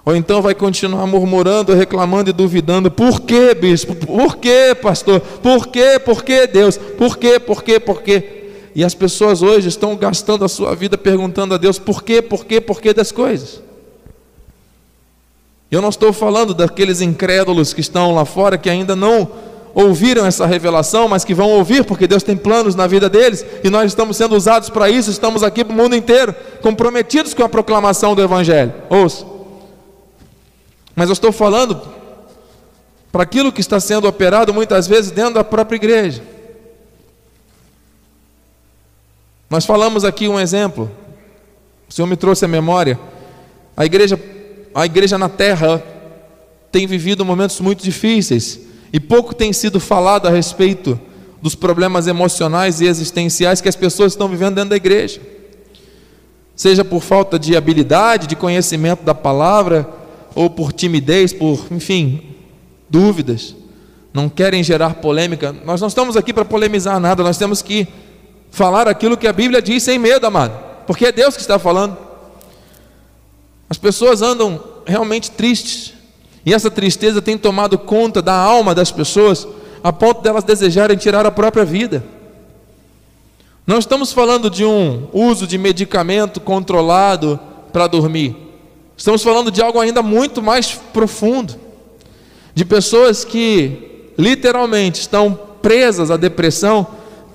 Ou 0.04 0.16
então 0.16 0.42
vai 0.42 0.54
continuar 0.54 1.06
murmurando, 1.06 1.74
reclamando 1.74 2.30
e 2.30 2.32
duvidando: 2.32 2.90
por 2.90 3.20
que, 3.20 3.54
bispo? 3.54 3.94
Por 3.94 4.36
que, 4.36 4.74
pastor? 4.74 5.20
Por 5.20 5.68
que, 5.68 5.98
por 6.00 6.24
que, 6.24 6.46
Deus? 6.46 6.76
Por 6.76 7.16
que, 7.16 7.38
por 7.38 7.62
que, 7.62 7.78
por 7.78 8.02
que? 8.02 8.42
E 8.74 8.82
as 8.82 8.94
pessoas 8.94 9.42
hoje 9.42 9.68
estão 9.68 9.94
gastando 9.94 10.44
a 10.44 10.48
sua 10.48 10.74
vida 10.74 10.98
perguntando 10.98 11.54
a 11.54 11.58
Deus 11.58 11.78
por 11.78 12.02
que, 12.02 12.20
por 12.20 12.44
que, 12.44 12.60
por 12.60 12.80
que 12.80 12.92
das 12.92 13.12
coisas. 13.12 13.62
Eu 15.70 15.80
não 15.80 15.88
estou 15.88 16.12
falando 16.12 16.52
daqueles 16.52 17.00
incrédulos 17.00 17.72
que 17.72 17.80
estão 17.80 18.12
lá 18.12 18.24
fora 18.24 18.58
que 18.58 18.68
ainda 18.68 18.96
não 18.96 19.30
ouviram 19.74 20.26
essa 20.26 20.44
revelação, 20.46 21.08
mas 21.08 21.24
que 21.24 21.32
vão 21.32 21.48
ouvir, 21.50 21.84
porque 21.84 22.06
Deus 22.06 22.22
tem 22.22 22.36
planos 22.36 22.74
na 22.74 22.86
vida 22.86 23.08
deles 23.08 23.44
e 23.64 23.70
nós 23.70 23.86
estamos 23.86 24.18
sendo 24.18 24.36
usados 24.36 24.68
para 24.68 24.90
isso, 24.90 25.10
estamos 25.10 25.42
aqui 25.42 25.64
para 25.64 25.72
o 25.72 25.76
mundo 25.76 25.96
inteiro, 25.96 26.34
comprometidos 26.60 27.32
com 27.32 27.42
a 27.42 27.48
proclamação 27.48 28.14
do 28.14 28.22
Evangelho. 28.22 28.74
Ouça. 28.90 29.31
Mas 30.94 31.09
eu 31.09 31.14
estou 31.14 31.33
falando 31.33 31.81
para 33.11 33.22
aquilo 33.22 33.52
que 33.52 33.61
está 33.61 33.78
sendo 33.78 34.09
operado 34.09 34.52
muitas 34.55 34.87
vezes 34.87 35.11
dentro 35.11 35.35
da 35.35 35.44
própria 35.44 35.76
igreja. 35.76 36.22
Nós 39.48 39.66
falamos 39.66 40.05
aqui 40.05 40.28
um 40.28 40.40
exemplo. 40.40 40.90
O 41.88 41.92
Senhor 41.92 42.07
me 42.07 42.16
trouxe 42.16 42.44
a 42.44 42.48
memória. 42.48 42.98
A 43.76 43.85
igreja, 43.85 44.18
a 44.74 44.87
igreja 44.87 45.18
na 45.18 45.28
terra 45.28 45.83
tem 46.70 46.87
vivido 46.87 47.22
momentos 47.22 47.61
muito 47.61 47.85
difíceis 47.85 48.61
e 48.90 48.98
pouco 48.98 49.35
tem 49.35 49.52
sido 49.52 49.78
falado 49.78 50.26
a 50.26 50.31
respeito 50.31 50.98
dos 51.42 51.55
problemas 51.55 52.07
emocionais 52.07 52.81
e 52.81 52.87
existenciais 52.87 53.61
que 53.61 53.68
as 53.68 53.76
pessoas 53.76 54.12
estão 54.12 54.28
vivendo 54.28 54.55
dentro 54.55 54.70
da 54.70 54.76
igreja. 54.76 55.20
Seja 56.57 56.85
por 56.85 57.02
falta 57.02 57.38
de 57.38 57.57
habilidade, 57.57 58.26
de 58.26 58.37
conhecimento 58.37 59.02
da 59.02 59.14
palavra, 59.14 59.88
ou 60.34 60.50
por 60.50 60.72
timidez, 60.72 61.32
por, 61.32 61.66
enfim, 61.70 62.22
dúvidas, 62.88 63.54
não 64.12 64.28
querem 64.28 64.62
gerar 64.62 64.94
polêmica. 64.94 65.52
Nós 65.64 65.80
não 65.80 65.88
estamos 65.88 66.16
aqui 66.16 66.32
para 66.32 66.44
polemizar 66.44 67.00
nada, 67.00 67.22
nós 67.22 67.38
temos 67.38 67.62
que 67.62 67.88
falar 68.50 68.86
aquilo 68.86 69.16
que 69.16 69.26
a 69.26 69.32
Bíblia 69.32 69.62
diz 69.62 69.82
sem 69.82 69.98
medo, 69.98 70.26
amado, 70.26 70.52
porque 70.86 71.06
é 71.06 71.12
Deus 71.12 71.34
que 71.34 71.40
está 71.40 71.58
falando. 71.58 71.96
As 73.68 73.78
pessoas 73.78 74.20
andam 74.20 74.62
realmente 74.86 75.30
tristes, 75.30 75.94
e 76.44 76.52
essa 76.52 76.70
tristeza 76.70 77.22
tem 77.22 77.38
tomado 77.38 77.78
conta 77.78 78.20
da 78.20 78.34
alma 78.34 78.74
das 78.74 78.90
pessoas, 78.90 79.46
a 79.82 79.92
ponto 79.92 80.20
delas 80.20 80.44
desejarem 80.44 80.96
tirar 80.96 81.24
a 81.24 81.30
própria 81.30 81.64
vida. 81.64 82.04
Não 83.66 83.78
estamos 83.78 84.12
falando 84.12 84.50
de 84.50 84.64
um 84.64 85.08
uso 85.12 85.46
de 85.46 85.56
medicamento 85.56 86.40
controlado 86.40 87.38
para 87.72 87.86
dormir. 87.86 88.36
Estamos 88.96 89.22
falando 89.22 89.50
de 89.50 89.62
algo 89.62 89.81
ainda 89.81 90.02
muito 90.02 90.42
mais 90.42 90.72
profundo, 90.92 91.55
de 92.55 92.64
pessoas 92.64 93.24
que 93.24 94.11
literalmente 94.18 95.00
estão 95.00 95.38
presas 95.61 96.11
à 96.11 96.16
depressão, 96.16 96.87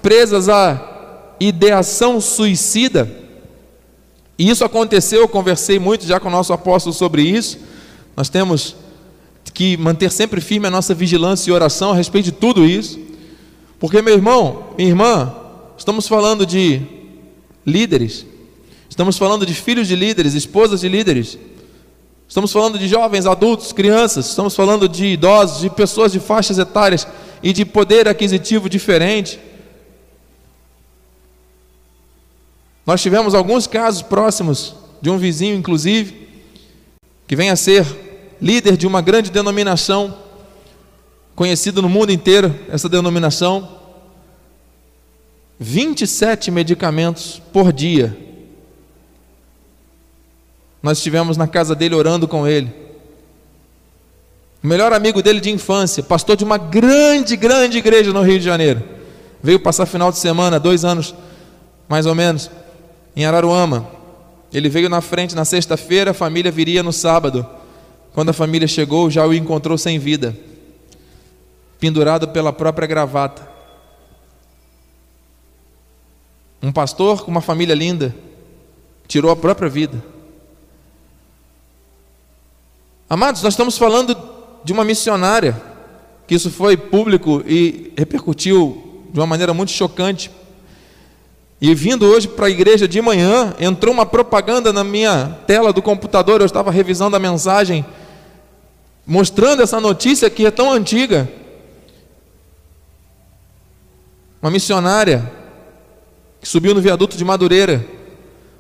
presas 0.02 0.48
à 0.50 1.36
ideação 1.40 2.20
suicida, 2.22 3.10
E 4.38 4.50
isso 4.50 4.64
aconteceu, 4.64 5.22
eu 5.22 5.28
conversei 5.28 5.80
muito 5.80 6.06
já 6.06 6.20
com 6.20 6.28
o 6.28 6.32
nosso 6.32 6.54
apóstolo 6.54 6.94
sobre 6.94 7.24
isso. 7.24 7.58
Nós 8.16 8.30
temos 8.30 8.76
que 9.54 9.76
manter 9.78 10.12
sempre 10.12 10.40
firme 10.40 10.68
a 10.68 10.72
nossa 10.72 10.94
vigilância 10.94 11.50
e 11.50 11.54
oração 11.54 11.92
a 11.92 11.96
respeito 11.96 12.26
de 12.26 12.32
tudo 12.32 12.64
isso. 12.64 13.00
Porque, 13.80 14.02
meu 14.02 14.14
irmão, 14.14 14.66
minha 14.78 14.90
irmã, 14.90 15.34
estamos 15.76 16.08
falando 16.08 16.46
de 16.46 16.82
líderes, 17.66 18.26
estamos 18.98 19.16
falando 19.16 19.46
de 19.46 19.54
filhos 19.54 19.88
de 19.88 19.96
líderes, 19.96 20.34
esposas 20.34 20.82
de 20.82 20.90
líderes, 20.90 21.38
estamos 22.28 22.52
falando 22.52 22.80
de 22.80 22.88
jovens, 22.88 23.28
adultos, 23.28 23.72
crianças, 23.72 24.26
estamos 24.26 24.56
falando 24.56 24.90
de 24.90 25.06
idosos, 25.06 25.62
de 25.62 25.70
pessoas 25.70 26.12
de 26.12 26.20
faixas 26.20 26.58
etárias 26.58 27.08
e 27.44 27.54
de 27.54 27.64
poder 27.64 28.08
aquisitivo 28.08 28.68
diferente. 28.68 29.40
Nós 32.88 33.00
tivemos 33.00 33.36
alguns 33.36 33.68
casos 33.68 34.02
próximos 34.02 34.74
de 35.00 35.12
um 35.12 35.20
vizinho, 35.20 35.56
inclusive, 35.56 36.28
que 37.28 37.36
vem 37.36 37.52
a 37.52 37.56
ser 37.56 37.86
líder 38.42 38.76
de 38.76 38.88
uma 38.88 39.00
grande 39.00 39.30
denominação, 39.30 40.18
conhecida 41.36 41.84
no 41.84 41.90
mundo 41.90 42.12
inteiro, 42.12 42.52
essa 42.68 42.90
denominação. 42.90 43.78
27 45.60 46.50
medicamentos 46.50 47.40
por 47.54 47.72
dia. 47.72 48.26
Nós 50.82 50.98
estivemos 50.98 51.38
na 51.38 51.48
casa 51.48 51.76
dele 51.76 51.96
orando 51.96 52.28
com 52.28 52.48
ele. 52.48 52.74
O 54.64 54.68
melhor 54.68 54.94
amigo 54.94 55.22
dele 55.22 55.40
de 55.40 55.52
infância, 55.52 56.04
pastor 56.04 56.36
de 56.36 56.44
uma 56.44 56.58
grande, 56.58 57.36
grande 57.36 57.78
igreja 57.78 58.12
no 58.12 58.22
Rio 58.22 58.40
de 58.40 58.46
Janeiro. 58.46 58.84
Veio 59.42 59.60
passar 59.60 59.86
final 59.86 60.12
de 60.12 60.18
semana, 60.18 60.60
dois 60.60 60.84
anos 60.84 61.14
mais 61.88 62.06
ou 62.06 62.16
menos 62.16 62.50
em 63.16 63.26
Araruama. 63.26 63.88
Ele 64.54 64.70
veio 64.70 64.90
na 64.90 65.02
frente 65.02 65.36
na 65.36 65.46
sexta-feira, 65.46 66.12
a 66.12 66.14
família 66.14 66.52
viria 66.52 66.82
no 66.82 66.92
sábado. 66.92 67.46
Quando 68.14 68.30
a 68.30 68.34
família 68.34 68.68
chegou, 68.68 69.10
já 69.10 69.26
o 69.26 69.34
encontrou 69.34 69.78
sem 69.78 70.00
vida, 70.00 70.36
pendurado 71.80 72.28
pela 72.30 72.52
própria 72.52 72.88
gravata. 72.88 73.48
Um 76.62 76.72
pastor 76.72 77.24
com 77.24 77.30
uma 77.30 77.42
família 77.42 77.76
linda 77.76 78.16
tirou 79.08 79.30
a 79.32 79.36
própria 79.36 79.70
vida. 79.70 80.04
Amados, 83.10 83.42
nós 83.42 83.54
estamos 83.54 83.78
falando 83.78 84.18
de 84.64 84.74
uma 84.74 84.84
missionária, 84.84 85.62
que 86.28 86.36
isso 86.36 86.52
foi 86.52 86.76
público 86.76 87.42
e 87.48 87.94
repercutiu 87.98 89.06
de 89.12 89.20
uma 89.20 89.28
maneira 89.28 89.54
muito 89.54 89.72
chocante 89.72 90.30
e 91.60 91.74
vindo 91.74 92.06
hoje 92.06 92.28
para 92.28 92.46
a 92.46 92.50
igreja 92.50 92.88
de 92.88 93.02
manhã, 93.02 93.56
entrou 93.60 93.92
uma 93.92 94.06
propaganda 94.06 94.72
na 94.72 94.84
minha 94.84 95.38
tela 95.48 95.74
do 95.74 95.82
computador, 95.82 96.40
eu 96.40 96.46
estava 96.46 96.70
revisando 96.70 97.16
a 97.16 97.20
mensagem, 97.20 97.84
mostrando 99.06 99.64
essa 99.64 99.82
notícia 99.82 100.30
que 100.30 100.46
é 100.46 100.52
tão 100.52 100.72
antiga. 100.72 101.28
Uma 104.40 104.52
missionária 104.52 105.32
que 106.40 106.48
subiu 106.48 106.76
no 106.76 106.82
viaduto 106.82 107.18
de 107.18 107.26
Madureira. 107.26 107.84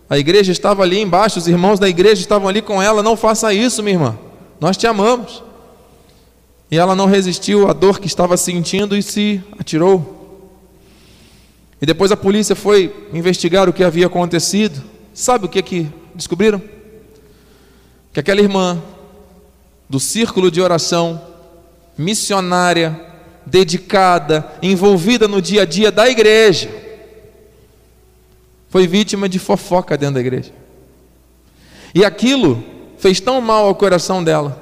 A 0.09 0.17
igreja 0.17 0.51
estava 0.51 0.81
ali 0.81 0.99
embaixo, 0.99 1.37
os 1.37 1.47
irmãos 1.47 1.77
da 1.79 1.87
igreja 1.87 2.21
estavam 2.21 2.47
ali 2.47 2.63
com 2.63 2.81
ela. 2.81 3.03
Não 3.03 3.15
faça 3.15 3.53
isso, 3.53 3.83
minha 3.83 3.95
irmã. 3.95 4.17
Nós 4.59 4.77
te 4.77 4.87
amamos. 4.87 5.43
E 6.69 6.77
ela 6.77 6.95
não 6.95 7.05
resistiu 7.05 7.69
à 7.69 7.73
dor 7.73 7.99
que 7.99 8.07
estava 8.07 8.35
sentindo 8.35 8.95
e 8.95 9.01
se 9.01 9.41
atirou. 9.57 10.15
E 11.81 11.85
depois 11.85 12.11
a 12.11 12.17
polícia 12.17 12.55
foi 12.55 13.07
investigar 13.13 13.69
o 13.69 13.73
que 13.73 13.83
havia 13.83 14.07
acontecido. 14.07 14.83
Sabe 15.13 15.45
o 15.45 15.49
que 15.49 15.61
que 15.61 15.87
descobriram? 16.13 16.61
Que 18.11 18.19
aquela 18.19 18.41
irmã 18.41 18.81
do 19.89 19.99
círculo 19.99 20.51
de 20.51 20.59
oração, 20.59 21.21
missionária, 21.97 22.99
dedicada, 23.45 24.51
envolvida 24.61 25.27
no 25.27 25.41
dia 25.41 25.61
a 25.61 25.65
dia 25.65 25.91
da 25.91 26.09
igreja, 26.09 26.69
foi 28.69 28.85
vítima 28.85 29.29
de 29.29 29.39
fofoca 29.39 29.97
dentro 29.97 30.15
da 30.15 30.19
igreja. 30.19 30.51
E 31.95 32.03
aquilo 32.03 32.61
fez 32.97 33.19
tão 33.19 33.39
mal 33.41 33.65
ao 33.65 33.75
coração 33.75 34.23
dela, 34.23 34.61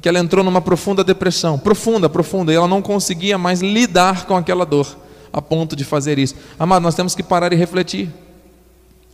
que 0.00 0.08
ela 0.08 0.18
entrou 0.18 0.44
numa 0.44 0.60
profunda 0.60 1.02
depressão, 1.02 1.58
profunda, 1.58 2.08
profunda, 2.08 2.52
e 2.52 2.56
ela 2.56 2.68
não 2.68 2.82
conseguia 2.82 3.36
mais 3.38 3.60
lidar 3.60 4.26
com 4.26 4.36
aquela 4.36 4.64
dor 4.64 4.96
a 5.32 5.42
ponto 5.42 5.76
de 5.76 5.84
fazer 5.84 6.18
isso. 6.18 6.34
Amado, 6.58 6.82
nós 6.82 6.94
temos 6.94 7.14
que 7.14 7.22
parar 7.22 7.52
e 7.52 7.56
refletir. 7.56 8.10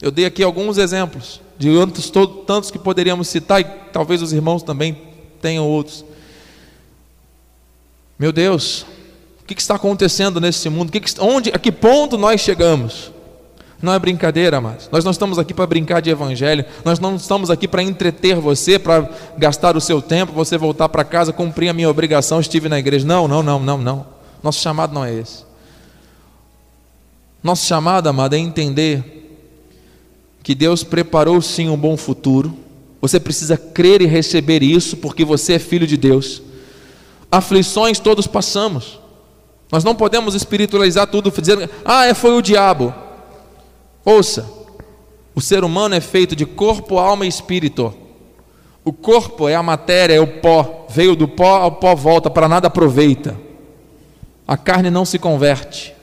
Eu 0.00 0.10
dei 0.10 0.26
aqui 0.26 0.42
alguns 0.42 0.78
exemplos 0.78 1.40
de 1.58 1.68
tantos, 1.74 2.10
tantos 2.46 2.70
que 2.70 2.78
poderíamos 2.78 3.28
citar 3.28 3.60
e 3.60 3.64
talvez 3.92 4.22
os 4.22 4.32
irmãos 4.32 4.62
também 4.62 5.00
tenham 5.40 5.66
outros. 5.66 6.04
Meu 8.18 8.32
Deus, 8.32 8.84
o 9.42 9.44
que 9.46 9.54
está 9.54 9.76
acontecendo 9.76 10.40
nesse 10.40 10.68
mundo? 10.68 10.92
Onde, 11.20 11.50
a 11.50 11.58
que 11.58 11.72
ponto 11.72 12.16
nós 12.16 12.40
chegamos? 12.40 13.13
Não 13.84 13.92
é 13.92 13.98
brincadeira, 13.98 14.56
amados. 14.56 14.88
Nós 14.90 15.04
não 15.04 15.12
estamos 15.12 15.38
aqui 15.38 15.52
para 15.52 15.66
brincar 15.66 16.00
de 16.00 16.08
evangelho. 16.08 16.64
Nós 16.82 16.98
não 16.98 17.16
estamos 17.16 17.50
aqui 17.50 17.68
para 17.68 17.82
entreter 17.82 18.36
você, 18.36 18.78
para 18.78 19.06
gastar 19.36 19.76
o 19.76 19.80
seu 19.80 20.00
tempo, 20.00 20.32
você 20.32 20.56
voltar 20.56 20.88
para 20.88 21.04
casa, 21.04 21.34
cumprir 21.34 21.68
a 21.68 21.74
minha 21.74 21.90
obrigação, 21.90 22.40
estive 22.40 22.66
na 22.66 22.78
igreja. 22.78 23.06
Não, 23.06 23.28
não, 23.28 23.42
não, 23.42 23.60
não, 23.60 23.76
não. 23.76 24.06
Nosso 24.42 24.60
chamado 24.60 24.94
não 24.94 25.04
é 25.04 25.12
esse. 25.12 25.44
Nosso 27.42 27.66
chamado, 27.66 28.08
amado, 28.08 28.34
é 28.34 28.38
entender 28.38 29.38
que 30.42 30.54
Deus 30.54 30.82
preparou 30.82 31.42
sim 31.42 31.68
um 31.68 31.76
bom 31.76 31.94
futuro. 31.94 32.56
Você 33.02 33.20
precisa 33.20 33.58
crer 33.58 34.00
e 34.00 34.06
receber 34.06 34.62
isso, 34.62 34.96
porque 34.96 35.26
você 35.26 35.52
é 35.52 35.58
filho 35.58 35.86
de 35.86 35.98
Deus. 35.98 36.40
Aflições 37.30 37.98
todos 37.98 38.26
passamos. 38.26 38.98
Nós 39.70 39.84
não 39.84 39.94
podemos 39.94 40.34
espiritualizar 40.34 41.06
tudo 41.06 41.30
dizendo, 41.30 41.68
ah, 41.84 42.06
é, 42.06 42.14
foi 42.14 42.34
o 42.34 42.40
diabo. 42.40 43.03
Ouça, 44.04 44.48
o 45.34 45.40
ser 45.40 45.64
humano 45.64 45.94
é 45.94 46.00
feito 46.00 46.36
de 46.36 46.44
corpo, 46.44 46.98
alma 46.98 47.24
e 47.24 47.28
espírito. 47.28 47.94
O 48.84 48.92
corpo 48.92 49.48
é 49.48 49.54
a 49.54 49.62
matéria, 49.62 50.14
é 50.14 50.20
o 50.20 50.40
pó. 50.40 50.86
Veio 50.90 51.16
do 51.16 51.26
pó 51.26 51.56
ao 51.56 51.72
pó 51.72 51.94
volta, 51.94 52.28
para 52.28 52.48
nada 52.48 52.68
aproveita. 52.68 53.36
A 54.46 54.56
carne 54.56 54.90
não 54.90 55.04
se 55.04 55.18
converte 55.18 55.94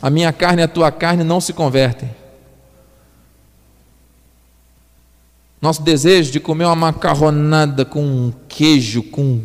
a 0.00 0.10
minha 0.10 0.32
carne 0.32 0.62
e 0.62 0.64
a 0.64 0.68
tua 0.68 0.92
carne 0.92 1.24
não 1.24 1.40
se 1.40 1.52
convertem. 1.52 2.10
Nosso 5.60 5.82
desejo 5.82 6.30
de 6.30 6.38
comer 6.38 6.64
uma 6.64 6.76
macarronada 6.76 7.84
com 7.84 8.32
queijo, 8.48 9.02
com 9.02 9.22
um 9.22 9.42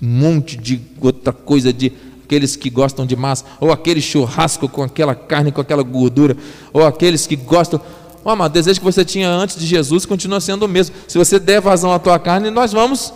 monte 0.00 0.56
de 0.56 0.80
outra 1.00 1.32
coisa, 1.32 1.72
de 1.72 1.92
aqueles 2.28 2.56
que 2.56 2.68
gostam 2.68 3.06
de 3.06 3.16
massa, 3.16 3.46
ou 3.58 3.72
aquele 3.72 4.02
churrasco 4.02 4.68
com 4.68 4.82
aquela 4.82 5.14
carne, 5.14 5.50
com 5.50 5.62
aquela 5.62 5.82
gordura, 5.82 6.36
ou 6.74 6.84
aqueles 6.84 7.26
que 7.26 7.34
gostam. 7.34 7.80
Oh, 8.22 8.32
o 8.32 8.48
desejo 8.50 8.80
que 8.80 8.84
você 8.84 9.02
tinha 9.02 9.30
antes 9.30 9.56
de 9.56 9.64
Jesus 9.64 10.04
continua 10.04 10.38
sendo 10.38 10.66
o 10.66 10.68
mesmo. 10.68 10.94
Se 11.08 11.16
você 11.16 11.38
der 11.38 11.62
vazão 11.62 11.90
à 11.90 11.98
tua 11.98 12.18
carne, 12.18 12.50
nós 12.50 12.70
vamos, 12.70 13.14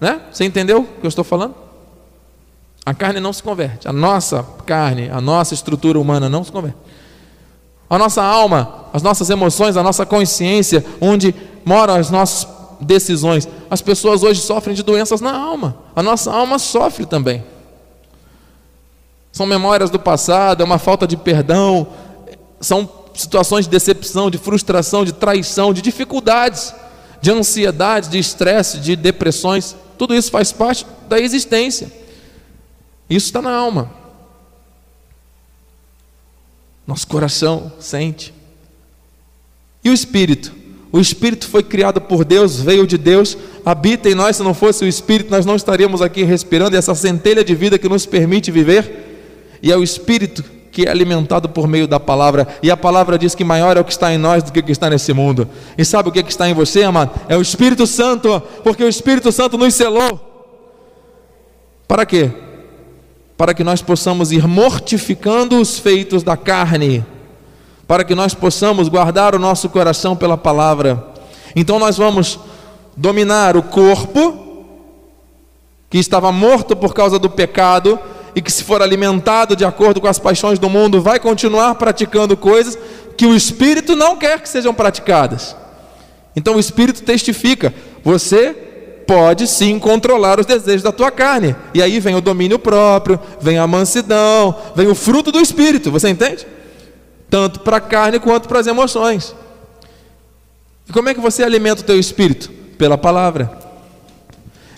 né? 0.00 0.20
Você 0.30 0.44
entendeu 0.44 0.82
o 0.82 0.84
que 0.84 1.04
eu 1.04 1.08
estou 1.08 1.24
falando? 1.24 1.56
A 2.86 2.94
carne 2.94 3.18
não 3.18 3.32
se 3.32 3.42
converte. 3.42 3.88
A 3.88 3.92
nossa 3.92 4.46
carne, 4.64 5.10
a 5.10 5.20
nossa 5.20 5.52
estrutura 5.52 5.98
humana 5.98 6.28
não 6.28 6.44
se 6.44 6.52
converte. 6.52 6.78
A 7.90 7.98
nossa 7.98 8.22
alma, 8.22 8.84
as 8.92 9.02
nossas 9.02 9.30
emoções, 9.30 9.76
a 9.76 9.82
nossa 9.82 10.06
consciência, 10.06 10.84
onde 11.00 11.34
moram 11.64 11.94
as 11.94 12.08
nossas 12.08 12.46
decisões. 12.80 13.48
As 13.68 13.82
pessoas 13.82 14.22
hoje 14.22 14.40
sofrem 14.40 14.76
de 14.76 14.84
doenças 14.84 15.20
na 15.20 15.36
alma. 15.36 15.76
A 15.96 16.02
nossa 16.04 16.32
alma 16.32 16.60
sofre 16.60 17.04
também. 17.04 17.42
São 19.34 19.46
memórias 19.46 19.90
do 19.90 19.98
passado, 19.98 20.62
é 20.62 20.64
uma 20.64 20.78
falta 20.78 21.08
de 21.08 21.16
perdão, 21.16 21.88
são 22.60 22.88
situações 23.14 23.64
de 23.64 23.70
decepção, 23.72 24.30
de 24.30 24.38
frustração, 24.38 25.04
de 25.04 25.12
traição, 25.12 25.74
de 25.74 25.82
dificuldades, 25.82 26.72
de 27.20 27.32
ansiedade, 27.32 28.10
de 28.10 28.16
estresse, 28.16 28.78
de 28.78 28.94
depressões. 28.94 29.74
Tudo 29.98 30.14
isso 30.14 30.30
faz 30.30 30.52
parte 30.52 30.86
da 31.08 31.18
existência. 31.18 31.90
Isso 33.10 33.26
está 33.26 33.42
na 33.42 33.52
alma. 33.52 33.90
Nosso 36.86 37.08
coração 37.08 37.72
sente. 37.80 38.32
E 39.82 39.90
o 39.90 39.92
Espírito? 39.92 40.54
O 40.92 41.00
Espírito 41.00 41.48
foi 41.48 41.64
criado 41.64 42.00
por 42.00 42.24
Deus, 42.24 42.60
veio 42.60 42.86
de 42.86 42.96
Deus, 42.96 43.36
habita 43.66 44.08
em 44.08 44.14
nós. 44.14 44.36
Se 44.36 44.44
não 44.44 44.54
fosse 44.54 44.84
o 44.84 44.88
Espírito, 44.88 45.28
nós 45.28 45.44
não 45.44 45.56
estaríamos 45.56 46.00
aqui 46.00 46.22
respirando 46.22 46.76
essa 46.76 46.94
centelha 46.94 47.42
de 47.42 47.52
vida 47.52 47.76
que 47.80 47.88
nos 47.88 48.06
permite 48.06 48.52
viver. 48.52 49.03
E 49.64 49.72
é 49.72 49.76
o 49.76 49.82
Espírito 49.82 50.44
que 50.70 50.86
é 50.86 50.90
alimentado 50.90 51.48
por 51.48 51.66
meio 51.66 51.88
da 51.88 51.98
palavra. 51.98 52.46
E 52.62 52.70
a 52.70 52.76
palavra 52.76 53.18
diz 53.18 53.34
que 53.34 53.44
maior 53.44 53.76
é 53.76 53.80
o 53.80 53.84
que 53.84 53.92
está 53.92 54.12
em 54.12 54.18
nós 54.18 54.42
do 54.42 54.52
que 54.52 54.60
o 54.60 54.62
que 54.62 54.72
está 54.72 54.88
nesse 54.88 55.12
mundo. 55.12 55.48
E 55.76 55.84
sabe 55.84 56.08
o 56.08 56.12
que 56.12 56.20
está 56.20 56.48
em 56.48 56.54
você, 56.54 56.82
amado? 56.82 57.12
É 57.28 57.36
o 57.36 57.42
Espírito 57.42 57.86
Santo, 57.86 58.40
porque 58.62 58.84
o 58.84 58.88
Espírito 58.88 59.32
Santo 59.32 59.58
nos 59.58 59.74
selou. 59.74 60.20
Para 61.88 62.04
quê? 62.06 62.30
para 63.36 63.52
que 63.52 63.64
nós 63.64 63.82
possamos 63.82 64.30
ir 64.32 64.46
mortificando 64.46 65.60
os 65.60 65.78
feitos 65.78 66.22
da 66.22 66.36
carne. 66.36 67.04
para 67.86 68.02
que 68.02 68.14
nós 68.14 68.32
possamos 68.32 68.88
guardar 68.88 69.34
o 69.34 69.38
nosso 69.38 69.68
coração 69.68 70.16
pela 70.16 70.38
palavra. 70.38 71.06
Então 71.54 71.78
nós 71.78 71.98
vamos 71.98 72.40
dominar 72.96 73.58
o 73.58 73.62
corpo, 73.62 74.64
que 75.90 75.98
estava 75.98 76.32
morto 76.32 76.74
por 76.74 76.94
causa 76.94 77.18
do 77.18 77.28
pecado, 77.28 77.98
e 78.34 78.42
que, 78.42 78.52
se 78.52 78.64
for 78.64 78.82
alimentado 78.82 79.54
de 79.54 79.64
acordo 79.64 80.00
com 80.00 80.06
as 80.06 80.18
paixões 80.18 80.58
do 80.58 80.68
mundo, 80.68 81.00
vai 81.00 81.20
continuar 81.20 81.74
praticando 81.76 82.36
coisas 82.36 82.76
que 83.16 83.26
o 83.26 83.34
espírito 83.34 83.94
não 83.94 84.16
quer 84.16 84.40
que 84.40 84.48
sejam 84.48 84.74
praticadas. 84.74 85.56
Então 86.34 86.56
o 86.56 86.60
espírito 86.60 87.02
testifica: 87.02 87.72
você 88.02 88.52
pode 89.06 89.46
sim 89.46 89.78
controlar 89.78 90.40
os 90.40 90.46
desejos 90.46 90.82
da 90.82 90.92
tua 90.92 91.10
carne. 91.10 91.54
E 91.72 91.82
aí 91.82 92.00
vem 92.00 92.16
o 92.16 92.20
domínio 92.20 92.58
próprio, 92.58 93.20
vem 93.40 93.58
a 93.58 93.66
mansidão, 93.66 94.54
vem 94.74 94.88
o 94.88 94.94
fruto 94.94 95.30
do 95.30 95.40
espírito, 95.40 95.90
você 95.90 96.08
entende? 96.08 96.46
Tanto 97.30 97.60
para 97.60 97.76
a 97.76 97.80
carne 97.80 98.18
quanto 98.18 98.48
para 98.48 98.60
as 98.60 98.66
emoções. 98.66 99.34
E 100.88 100.92
como 100.92 101.08
é 101.08 101.14
que 101.14 101.20
você 101.20 101.42
alimenta 101.42 101.82
o 101.82 101.84
teu 101.84 101.98
espírito? 101.98 102.50
Pela 102.76 102.98
palavra. 102.98 103.63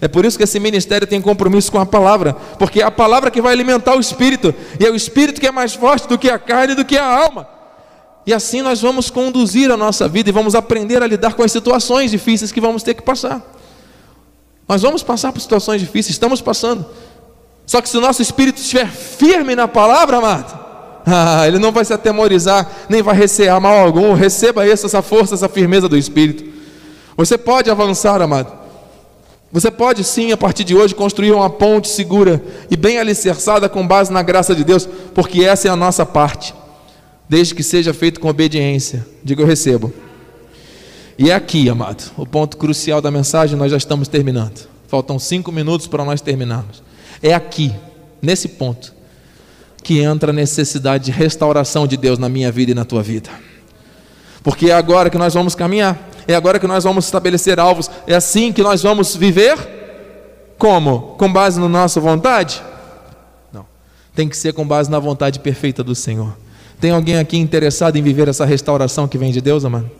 É 0.00 0.08
por 0.08 0.24
isso 0.24 0.36
que 0.36 0.44
esse 0.44 0.60
ministério 0.60 1.06
tem 1.06 1.20
compromisso 1.20 1.72
com 1.72 1.80
a 1.80 1.86
palavra, 1.86 2.34
porque 2.58 2.80
é 2.80 2.84
a 2.84 2.90
palavra 2.90 3.30
que 3.30 3.40
vai 3.40 3.52
alimentar 3.52 3.96
o 3.96 4.00
espírito, 4.00 4.54
e 4.78 4.84
é 4.84 4.90
o 4.90 4.94
espírito 4.94 5.40
que 5.40 5.46
é 5.46 5.50
mais 5.50 5.74
forte 5.74 6.06
do 6.06 6.18
que 6.18 6.28
a 6.28 6.38
carne 6.38 6.74
e 6.74 6.76
do 6.76 6.84
que 6.84 6.98
a 6.98 7.04
alma. 7.04 7.48
E 8.26 8.34
assim 8.34 8.60
nós 8.60 8.82
vamos 8.82 9.08
conduzir 9.08 9.70
a 9.70 9.76
nossa 9.76 10.08
vida 10.08 10.28
e 10.28 10.32
vamos 10.32 10.54
aprender 10.54 11.02
a 11.02 11.06
lidar 11.06 11.34
com 11.34 11.42
as 11.42 11.52
situações 11.52 12.10
difíceis 12.10 12.50
que 12.50 12.60
vamos 12.60 12.82
ter 12.82 12.94
que 12.94 13.02
passar. 13.02 13.40
Nós 14.68 14.82
vamos 14.82 15.02
passar 15.02 15.32
por 15.32 15.40
situações 15.40 15.80
difíceis, 15.80 16.10
estamos 16.10 16.40
passando. 16.40 16.84
Só 17.64 17.80
que 17.80 17.88
se 17.88 17.96
o 17.96 18.00
nosso 18.00 18.20
espírito 18.20 18.60
estiver 18.60 18.88
firme 18.88 19.54
na 19.54 19.68
palavra, 19.68 20.18
amado, 20.18 20.58
ah, 21.06 21.46
ele 21.46 21.58
não 21.58 21.70
vai 21.70 21.84
se 21.84 21.92
atemorizar, 21.92 22.68
nem 22.88 23.00
vai 23.00 23.14
recear 23.14 23.60
mal 23.60 23.78
algum. 23.78 24.12
Receba 24.12 24.66
essa, 24.66 24.86
essa 24.86 25.02
força, 25.02 25.34
essa 25.34 25.48
firmeza 25.48 25.88
do 25.88 25.96
espírito. 25.96 26.52
Você 27.16 27.38
pode 27.38 27.70
avançar, 27.70 28.20
amado. 28.20 28.65
Você 29.56 29.70
pode 29.70 30.04
sim, 30.04 30.32
a 30.32 30.36
partir 30.36 30.64
de 30.64 30.76
hoje, 30.76 30.94
construir 30.94 31.32
uma 31.32 31.48
ponte 31.48 31.88
segura 31.88 32.44
e 32.70 32.76
bem 32.76 32.98
alicerçada 32.98 33.70
com 33.70 33.88
base 33.88 34.12
na 34.12 34.22
graça 34.22 34.54
de 34.54 34.62
Deus, 34.62 34.86
porque 35.14 35.44
essa 35.44 35.66
é 35.66 35.70
a 35.70 35.74
nossa 35.74 36.04
parte, 36.04 36.54
desde 37.26 37.54
que 37.54 37.62
seja 37.62 37.94
feito 37.94 38.20
com 38.20 38.28
obediência. 38.28 39.06
Diga 39.24 39.40
eu 39.40 39.46
recebo. 39.46 39.90
E 41.18 41.30
é 41.30 41.34
aqui, 41.34 41.70
amado, 41.70 42.12
o 42.18 42.26
ponto 42.26 42.58
crucial 42.58 43.00
da 43.00 43.10
mensagem, 43.10 43.56
nós 43.56 43.70
já 43.70 43.78
estamos 43.78 44.08
terminando. 44.08 44.68
Faltam 44.88 45.18
cinco 45.18 45.50
minutos 45.50 45.86
para 45.86 46.04
nós 46.04 46.20
terminarmos. 46.20 46.82
É 47.22 47.32
aqui, 47.32 47.72
nesse 48.20 48.48
ponto, 48.48 48.92
que 49.82 50.00
entra 50.00 50.32
a 50.32 50.34
necessidade 50.34 51.06
de 51.06 51.12
restauração 51.12 51.86
de 51.86 51.96
Deus 51.96 52.18
na 52.18 52.28
minha 52.28 52.52
vida 52.52 52.72
e 52.72 52.74
na 52.74 52.84
tua 52.84 53.02
vida. 53.02 53.30
Porque 54.42 54.68
é 54.68 54.74
agora 54.74 55.08
que 55.08 55.16
nós 55.16 55.32
vamos 55.32 55.54
caminhar, 55.54 56.10
é 56.28 56.34
agora 56.34 56.58
que 56.58 56.66
nós 56.66 56.84
vamos 56.84 57.04
estabelecer 57.04 57.60
alvos, 57.60 57.90
é 58.06 58.14
assim 58.14 58.52
que 58.52 58.62
nós 58.62 58.82
vamos 58.82 59.14
viver. 59.14 59.56
Como? 60.58 61.14
Com 61.18 61.32
base 61.32 61.60
na 61.60 61.68
nossa 61.68 62.00
vontade? 62.00 62.62
Não. 63.52 63.66
Tem 64.14 64.28
que 64.28 64.36
ser 64.36 64.52
com 64.52 64.66
base 64.66 64.90
na 64.90 64.98
vontade 64.98 65.38
perfeita 65.38 65.84
do 65.84 65.94
Senhor. 65.94 66.36
Tem 66.80 66.90
alguém 66.90 67.18
aqui 67.18 67.36
interessado 67.36 67.96
em 67.96 68.02
viver 68.02 68.28
essa 68.28 68.44
restauração 68.44 69.06
que 69.06 69.16
vem 69.16 69.30
de 69.30 69.40
Deus, 69.40 69.64
amado? 69.64 69.90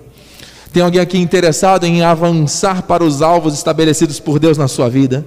Tem 0.73 0.83
alguém 0.83 1.01
aqui 1.01 1.19
interessado 1.19 1.85
em 1.85 2.03
avançar 2.03 2.83
para 2.83 3.03
os 3.05 3.23
alvos 3.23 3.55
estabelecidos 3.55 4.21
por 4.21 4.39
Deus 4.39 4.59
na 4.59 4.69
sua 4.69 4.91
vida? 4.91 5.25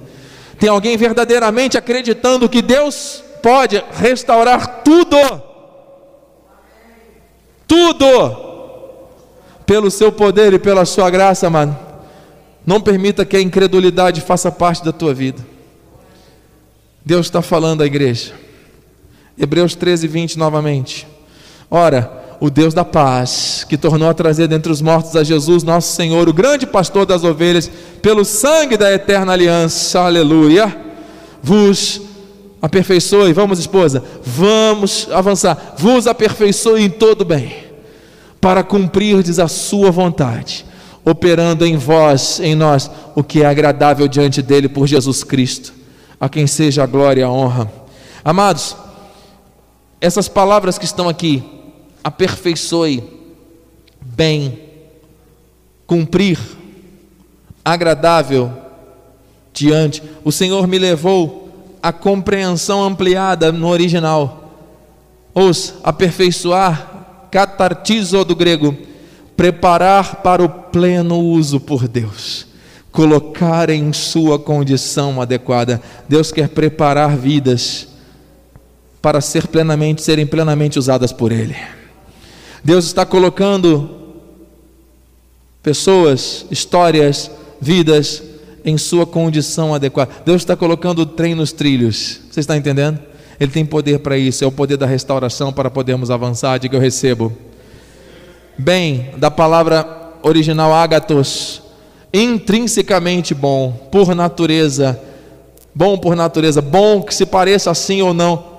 Tem 0.58 0.68
alguém 0.68 0.96
verdadeiramente 0.96 1.78
acreditando 1.78 2.48
que 2.48 2.60
Deus 2.60 3.24
pode 3.42 3.82
restaurar 3.92 4.82
tudo? 4.84 5.16
Tudo! 7.66 8.49
Pelo 9.70 9.88
seu 9.88 10.10
poder 10.10 10.52
e 10.52 10.58
pela 10.58 10.84
sua 10.84 11.08
graça, 11.10 11.48
mano. 11.48 11.78
Não 12.66 12.80
permita 12.80 13.24
que 13.24 13.36
a 13.36 13.40
incredulidade 13.40 14.20
faça 14.20 14.50
parte 14.50 14.84
da 14.84 14.90
tua 14.90 15.14
vida. 15.14 15.46
Deus 17.06 17.26
está 17.26 17.40
falando 17.40 17.80
à 17.80 17.86
igreja. 17.86 18.32
Hebreus 19.38 19.76
13, 19.76 20.08
20 20.08 20.36
novamente. 20.40 21.06
Ora, 21.70 22.10
o 22.40 22.50
Deus 22.50 22.74
da 22.74 22.84
paz, 22.84 23.64
que 23.68 23.78
tornou 23.78 24.10
a 24.10 24.12
trazer 24.12 24.48
dentre 24.48 24.72
os 24.72 24.82
mortos 24.82 25.14
a 25.14 25.22
Jesus, 25.22 25.62
nosso 25.62 25.94
Senhor, 25.94 26.28
o 26.28 26.32
grande 26.32 26.66
pastor 26.66 27.06
das 27.06 27.22
ovelhas, 27.22 27.70
pelo 28.02 28.24
sangue 28.24 28.76
da 28.76 28.92
eterna 28.92 29.34
aliança, 29.34 30.00
aleluia, 30.00 30.76
vos 31.40 32.02
aperfeiçoe, 32.60 33.32
vamos 33.32 33.60
esposa, 33.60 34.02
vamos 34.24 35.06
avançar, 35.12 35.74
vos 35.78 36.08
aperfeiçoe 36.08 36.82
em 36.82 36.90
todo 36.90 37.24
bem, 37.24 37.69
para 38.40 38.62
cumprirdes 38.62 39.38
a 39.38 39.48
sua 39.48 39.90
vontade, 39.90 40.64
operando 41.04 41.66
em 41.66 41.76
vós, 41.76 42.40
em 42.40 42.54
nós, 42.54 42.90
o 43.14 43.22
que 43.22 43.42
é 43.42 43.46
agradável 43.46 44.08
diante 44.08 44.40
dele 44.40 44.68
por 44.68 44.86
Jesus 44.86 45.22
Cristo, 45.22 45.72
a 46.18 46.28
quem 46.28 46.46
seja 46.46 46.82
a 46.82 46.86
glória 46.86 47.20
e 47.20 47.24
a 47.24 47.30
honra. 47.30 47.70
Amados, 48.24 48.76
essas 50.00 50.28
palavras 50.28 50.78
que 50.78 50.84
estão 50.84 51.08
aqui, 51.08 51.42
aperfeiçoe, 52.02 53.04
bem, 54.00 54.58
cumprir, 55.86 56.38
agradável 57.64 58.50
diante. 59.52 60.02
O 60.24 60.32
Senhor 60.32 60.66
me 60.66 60.78
levou 60.78 61.76
à 61.82 61.92
compreensão 61.92 62.82
ampliada 62.82 63.52
no 63.52 63.68
original. 63.68 64.54
Os 65.34 65.74
aperfeiçoar, 65.82 66.89
catartizo 67.30 68.24
do 68.24 68.34
grego, 68.34 68.76
preparar 69.36 70.16
para 70.16 70.42
o 70.42 70.48
pleno 70.48 71.18
uso 71.18 71.60
por 71.60 71.88
Deus, 71.88 72.46
colocar 72.92 73.70
em 73.70 73.92
sua 73.92 74.38
condição 74.38 75.20
adequada. 75.20 75.80
Deus 76.08 76.30
quer 76.32 76.48
preparar 76.48 77.16
vidas 77.16 77.88
para 79.00 79.20
ser 79.20 79.46
plenamente, 79.46 80.02
serem 80.02 80.26
plenamente 80.26 80.78
usadas 80.78 81.12
por 81.12 81.32
Ele. 81.32 81.56
Deus 82.62 82.84
está 82.84 83.06
colocando 83.06 83.98
pessoas, 85.62 86.44
histórias, 86.50 87.30
vidas 87.60 88.22
em 88.64 88.76
sua 88.76 89.06
condição 89.06 89.74
adequada. 89.74 90.10
Deus 90.24 90.42
está 90.42 90.54
colocando 90.56 91.00
o 91.00 91.06
trem 91.06 91.34
nos 91.34 91.52
trilhos. 91.52 92.20
Você 92.30 92.40
está 92.40 92.56
entendendo? 92.56 93.09
Ele 93.40 93.50
tem 93.50 93.64
poder 93.64 94.00
para 94.00 94.18
isso, 94.18 94.44
é 94.44 94.46
o 94.46 94.52
poder 94.52 94.76
da 94.76 94.84
restauração 94.84 95.50
para 95.50 95.70
podermos 95.70 96.10
avançar. 96.10 96.58
Diga 96.58 96.76
eu 96.76 96.80
recebo. 96.80 97.32
Bem, 98.58 99.08
da 99.16 99.30
palavra 99.30 100.12
original 100.22 100.74
agatos, 100.74 101.62
intrinsecamente 102.12 103.34
bom, 103.34 103.72
por 103.90 104.14
natureza, 104.14 105.00
bom 105.74 105.96
por 105.96 106.14
natureza, 106.14 106.60
bom 106.60 107.00
que 107.00 107.14
se 107.14 107.24
pareça 107.24 107.70
assim 107.70 108.02
ou 108.02 108.12
não, 108.12 108.49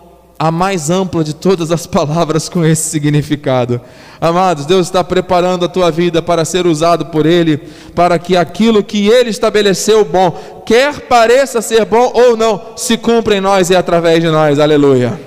a 0.41 0.49
mais 0.49 0.89
ampla 0.89 1.23
de 1.23 1.35
todas 1.35 1.71
as 1.71 1.85
palavras 1.85 2.49
com 2.49 2.65
esse 2.65 2.89
significado. 2.89 3.79
Amados, 4.19 4.65
Deus 4.65 4.87
está 4.87 5.03
preparando 5.03 5.65
a 5.65 5.67
tua 5.67 5.91
vida 5.91 6.19
para 6.19 6.43
ser 6.43 6.65
usado 6.65 7.05
por 7.05 7.27
Ele, 7.27 7.57
para 7.93 8.17
que 8.17 8.35
aquilo 8.35 8.83
que 8.83 9.07
Ele 9.07 9.29
estabeleceu 9.29 10.03
bom, 10.03 10.63
quer 10.65 11.01
pareça 11.01 11.61
ser 11.61 11.85
bom 11.85 12.11
ou 12.15 12.35
não, 12.35 12.59
se 12.75 12.97
cumpra 12.97 13.35
em 13.35 13.39
nós 13.39 13.69
e 13.69 13.75
através 13.75 14.19
de 14.19 14.31
nós. 14.31 14.57
Aleluia. 14.57 15.21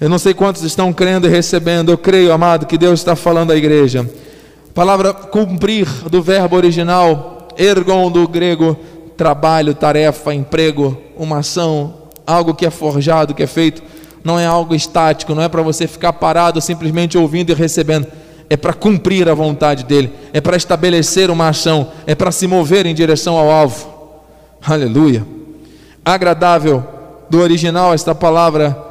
Eu 0.00 0.08
não 0.08 0.16
sei 0.16 0.32
quantos 0.32 0.62
estão 0.62 0.92
crendo 0.92 1.26
e 1.26 1.30
recebendo, 1.30 1.90
eu 1.90 1.98
creio, 1.98 2.32
amado, 2.32 2.66
que 2.66 2.78
Deus 2.78 3.00
está 3.00 3.16
falando 3.16 3.50
à 3.50 3.56
igreja. 3.56 4.08
Palavra 4.72 5.12
cumprir 5.12 5.88
do 6.08 6.22
verbo 6.22 6.54
original, 6.54 7.48
ergon 7.58 8.12
do 8.12 8.28
grego, 8.28 8.78
trabalho, 9.16 9.74
tarefa, 9.74 10.32
emprego, 10.32 10.96
uma 11.16 11.38
ação, 11.38 12.01
algo 12.26 12.54
que 12.54 12.66
é 12.66 12.70
forjado, 12.70 13.34
que 13.34 13.42
é 13.42 13.46
feito, 13.46 13.82
não 14.24 14.38
é 14.38 14.46
algo 14.46 14.74
estático, 14.74 15.34
não 15.34 15.42
é 15.42 15.48
para 15.48 15.62
você 15.62 15.86
ficar 15.86 16.12
parado 16.12 16.60
simplesmente 16.60 17.18
ouvindo 17.18 17.50
e 17.50 17.54
recebendo, 17.54 18.06
é 18.48 18.56
para 18.56 18.72
cumprir 18.72 19.28
a 19.28 19.34
vontade 19.34 19.84
dele, 19.84 20.12
é 20.32 20.40
para 20.40 20.56
estabelecer 20.56 21.30
uma 21.30 21.48
ação, 21.48 21.90
é 22.06 22.14
para 22.14 22.30
se 22.30 22.46
mover 22.46 22.86
em 22.86 22.94
direção 22.94 23.36
ao 23.36 23.50
alvo. 23.50 23.90
Aleluia. 24.64 25.26
Agradável 26.04 26.84
do 27.28 27.40
original 27.40 27.94
esta 27.94 28.14
palavra 28.14 28.90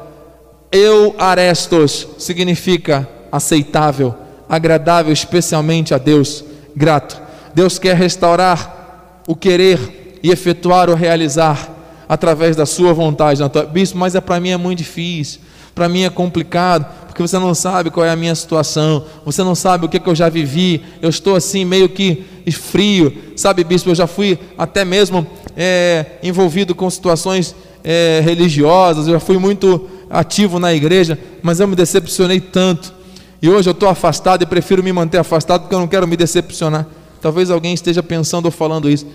eu 0.71 1.13
arestos 1.19 2.07
significa 2.17 3.07
aceitável, 3.29 4.15
agradável 4.47 5.11
especialmente 5.11 5.93
a 5.93 5.97
Deus, 5.97 6.43
grato. 6.73 7.21
Deus 7.53 7.77
quer 7.77 7.95
restaurar 7.95 9.21
o 9.27 9.35
querer 9.35 10.19
e 10.23 10.31
efetuar 10.31 10.89
o 10.89 10.95
realizar 10.95 11.70
através 12.11 12.57
da 12.57 12.65
sua 12.65 12.91
vontade 12.93 13.41
tua 13.49 13.63
bispo, 13.63 13.97
mas 13.97 14.15
é 14.15 14.19
para 14.19 14.37
mim 14.37 14.49
é 14.49 14.57
muito 14.57 14.79
difícil, 14.79 15.39
para 15.73 15.87
mim 15.87 16.03
é 16.03 16.09
complicado, 16.09 16.85
porque 17.07 17.21
você 17.21 17.39
não 17.39 17.55
sabe 17.55 17.89
qual 17.89 18.05
é 18.05 18.09
a 18.09 18.17
minha 18.17 18.35
situação, 18.35 19.05
você 19.23 19.41
não 19.45 19.55
sabe 19.55 19.85
o 19.85 19.89
que, 19.89 19.97
que 19.97 20.09
eu 20.09 20.13
já 20.13 20.27
vivi, 20.27 20.83
eu 21.01 21.09
estou 21.09 21.37
assim 21.37 21.63
meio 21.63 21.87
que 21.87 22.25
frio, 22.51 23.13
sabe, 23.37 23.63
bispo, 23.63 23.89
eu 23.89 23.95
já 23.95 24.07
fui 24.07 24.37
até 24.57 24.83
mesmo 24.83 25.25
é, 25.55 26.05
envolvido 26.21 26.75
com 26.75 26.89
situações 26.89 27.55
é, 27.81 28.19
religiosas, 28.21 29.07
eu 29.07 29.13
já 29.13 29.19
fui 29.21 29.37
muito 29.37 29.87
ativo 30.09 30.59
na 30.59 30.73
igreja, 30.73 31.17
mas 31.41 31.61
eu 31.61 31.67
me 31.67 31.77
decepcionei 31.77 32.41
tanto. 32.41 32.93
E 33.41 33.49
hoje 33.49 33.69
eu 33.69 33.71
estou 33.71 33.87
afastado 33.87 34.43
e 34.43 34.45
prefiro 34.45 34.83
me 34.83 34.91
manter 34.91 35.17
afastado 35.17 35.61
porque 35.61 35.75
eu 35.75 35.79
não 35.79 35.87
quero 35.87 36.05
me 36.05 36.17
decepcionar. 36.17 36.85
Talvez 37.21 37.49
alguém 37.49 37.73
esteja 37.73 38.03
pensando 38.03 38.47
ou 38.47 38.51
falando 38.51 38.89
isso. 38.89 39.07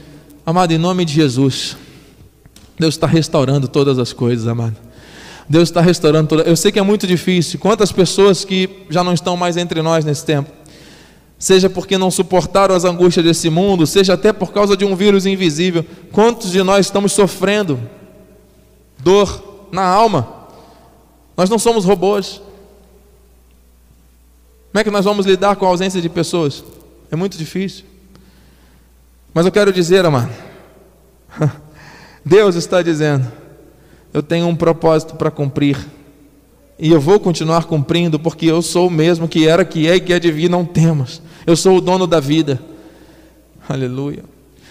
Amado, 0.47 0.73
em 0.73 0.79
nome 0.79 1.05
de 1.05 1.13
Jesus, 1.13 1.77
Deus 2.79 2.95
está 2.95 3.07
restaurando 3.07 3.69
todas 3.69 3.99
as 3.99 4.13
coisas, 4.13 4.47
amado. 4.47 4.77
Deus 5.49 5.69
está 5.69 5.81
restaurando 5.81 6.29
todas. 6.29 6.47
Eu 6.47 6.57
sei 6.57 6.73
que 6.73 6.79
é 6.79 6.83
muito 6.83 7.07
difícil. 7.07 7.59
Quantas 7.59 7.93
pessoas 7.93 8.45
que 8.45 8.85
já 8.91 9.05
não 9.05 9.13
estão 9.13 9.37
mais 9.37 9.57
entre 9.57 9.81
nós 9.81 10.05
nesse 10.05 10.25
tempo? 10.25 10.51
Seja 11.39 11.69
porque 11.69 11.99
não 11.99 12.11
suportaram 12.11 12.75
as 12.75 12.85
angústias 12.85 13.25
desse 13.25 13.51
mundo, 13.51 13.87
seja 13.87 14.15
até 14.15 14.33
por 14.33 14.53
causa 14.53 14.77
de 14.77 14.85
um 14.85 14.97
vírus 14.97 15.27
invisível. 15.27 15.85
Quantos 16.11 16.51
de 16.51 16.63
nós 16.63 16.87
estamos 16.87 17.13
sofrendo 17.13 17.79
dor 18.99 19.69
na 19.71 19.85
alma? 19.85 20.47
Nós 21.37 21.51
não 21.51 21.59
somos 21.59 21.85
robôs. 21.85 22.41
Como 24.73 24.81
é 24.81 24.85
que 24.85 24.91
nós 24.91 25.05
vamos 25.05 25.27
lidar 25.27 25.57
com 25.57 25.65
a 25.65 25.69
ausência 25.69 26.01
de 26.01 26.09
pessoas? 26.09 26.65
É 27.11 27.17
muito 27.17 27.39
difícil. 27.39 27.85
Mas 29.33 29.45
eu 29.47 29.53
quero 29.53 29.73
dizer, 29.73 30.05
amado, 30.05 30.33
Deus 32.27 32.57
está 32.57 32.83
dizendo: 32.83 33.25
eu 34.13 34.21
tenho 34.21 34.49
um 34.49 34.57
propósito 34.57 35.15
para 35.15 35.31
cumprir. 35.31 35.79
E 36.77 36.91
eu 36.91 37.01
vou 37.01 37.21
continuar 37.21 37.65
cumprindo, 37.65 38.19
porque 38.19 38.47
eu 38.47 38.61
sou 38.61 38.89
o 38.89 38.91
mesmo 38.91 39.29
que 39.29 39.47
era, 39.47 39.65
que 39.65 39.89
é 39.89 39.95
e 39.95 40.01
que 40.01 40.13
é 40.13 40.19
de 40.19 40.33
vir, 40.33 40.51
não 40.51 40.65
temos. 40.65 41.23
Eu 41.47 41.57
sou 41.57 41.79
o 41.79 41.81
dono 41.81 42.07
da 42.07 42.19
vida. 42.19 42.61
Aleluia. 43.69 44.25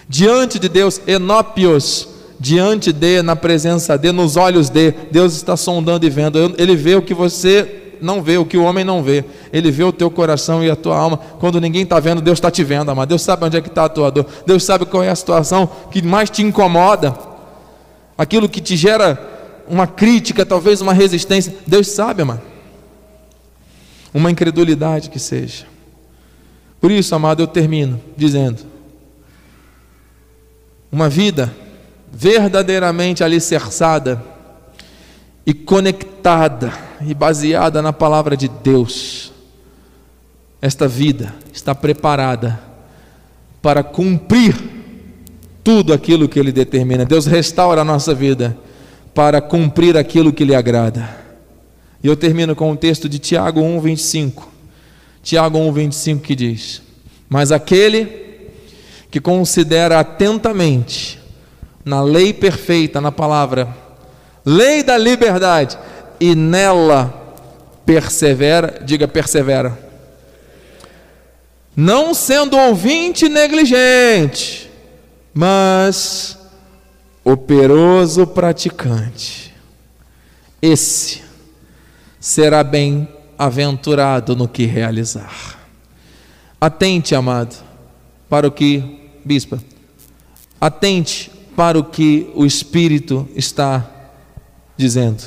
Diante 0.06 0.58
de 0.58 0.68
Deus, 0.68 1.00
enópios, 1.06 2.08
diante 2.38 2.92
de, 2.92 3.22
na 3.22 3.34
presença 3.34 3.96
de, 3.96 4.12
nos 4.12 4.36
olhos 4.36 4.68
de, 4.68 4.92
Deus 5.10 5.34
está 5.34 5.56
sondando 5.56 6.06
e 6.06 6.10
vendo. 6.10 6.54
Ele 6.58 6.76
vê 6.76 6.94
o 6.94 7.02
que 7.02 7.14
você 7.14 7.94
não 8.00 8.22
vê, 8.22 8.36
o 8.36 8.44
que 8.44 8.58
o 8.58 8.62
homem 8.62 8.84
não 8.84 9.02
vê. 9.02 9.24
Ele 9.52 9.70
vê 9.70 9.82
o 9.82 9.92
teu 9.92 10.10
coração 10.10 10.62
e 10.62 10.70
a 10.70 10.76
tua 10.76 10.96
alma. 10.96 11.16
Quando 11.40 11.60
ninguém 11.60 11.82
está 11.82 11.98
vendo, 11.98 12.20
Deus 12.20 12.36
está 12.36 12.50
te 12.50 12.62
vendo, 12.62 12.90
amado. 12.90 13.08
Deus 13.08 13.22
sabe 13.22 13.46
onde 13.46 13.56
é 13.56 13.60
que 13.60 13.68
está 13.68 13.86
a 13.86 13.88
tua 13.88 14.10
dor. 14.10 14.26
Deus 14.46 14.62
sabe 14.62 14.84
qual 14.84 15.02
é 15.02 15.08
a 15.08 15.16
situação 15.16 15.68
que 15.90 16.02
mais 16.02 16.30
te 16.30 16.42
incomoda. 16.42 17.35
Aquilo 18.16 18.48
que 18.48 18.60
te 18.60 18.76
gera 18.76 19.18
uma 19.68 19.86
crítica, 19.86 20.46
talvez 20.46 20.80
uma 20.80 20.92
resistência. 20.92 21.54
Deus 21.66 21.88
sabe, 21.88 22.22
amado. 22.22 22.42
Uma 24.14 24.30
incredulidade 24.30 25.10
que 25.10 25.18
seja. 25.18 25.66
Por 26.80 26.90
isso, 26.90 27.14
amado, 27.14 27.42
eu 27.42 27.46
termino 27.46 28.00
dizendo: 28.16 28.62
uma 30.90 31.08
vida 31.08 31.54
verdadeiramente 32.12 33.22
alicerçada 33.22 34.22
e 35.44 35.52
conectada 35.52 36.72
e 37.06 37.12
baseada 37.12 37.82
na 37.82 37.92
palavra 37.92 38.36
de 38.36 38.48
Deus, 38.48 39.32
esta 40.62 40.88
vida 40.88 41.34
está 41.52 41.74
preparada 41.74 42.58
para 43.60 43.82
cumprir 43.82 44.75
tudo 45.66 45.92
aquilo 45.92 46.28
que 46.28 46.38
Ele 46.38 46.52
determina. 46.52 47.04
Deus 47.04 47.26
restaura 47.26 47.80
a 47.80 47.84
nossa 47.84 48.14
vida 48.14 48.56
para 49.12 49.40
cumprir 49.40 49.96
aquilo 49.96 50.32
que 50.32 50.44
lhe 50.44 50.54
agrada. 50.54 51.08
E 52.00 52.06
eu 52.06 52.14
termino 52.14 52.54
com 52.54 52.70
o 52.70 52.76
texto 52.76 53.08
de 53.08 53.18
Tiago 53.18 53.60
1, 53.60 53.80
25. 53.80 54.48
Tiago 55.24 55.58
1, 55.58 55.72
25 55.72 56.22
que 56.22 56.36
diz: 56.36 56.80
Mas 57.28 57.50
aquele 57.50 58.06
que 59.10 59.20
considera 59.20 59.98
atentamente 59.98 61.18
na 61.84 62.00
lei 62.00 62.32
perfeita, 62.32 63.00
na 63.00 63.10
palavra, 63.10 63.66
lei 64.44 64.84
da 64.84 64.96
liberdade, 64.96 65.76
e 66.20 66.36
nela 66.36 67.12
persevera, 67.84 68.80
diga 68.84 69.08
persevera, 69.08 69.76
não 71.74 72.14
sendo 72.14 72.56
ouvinte 72.56 73.28
negligente, 73.28 74.65
mas 75.36 76.38
operoso 77.22 78.26
praticante. 78.26 79.52
Esse 80.62 81.20
será 82.18 82.64
bem-aventurado 82.64 84.34
no 84.34 84.48
que 84.48 84.64
realizar. 84.64 85.58
Atente, 86.58 87.14
amado, 87.14 87.54
para 88.30 88.48
o 88.48 88.50
que, 88.50 89.10
bispa, 89.22 89.62
atente 90.58 91.30
para 91.54 91.78
o 91.78 91.84
que 91.84 92.32
o 92.34 92.46
Espírito 92.46 93.28
está 93.36 93.86
dizendo. 94.74 95.22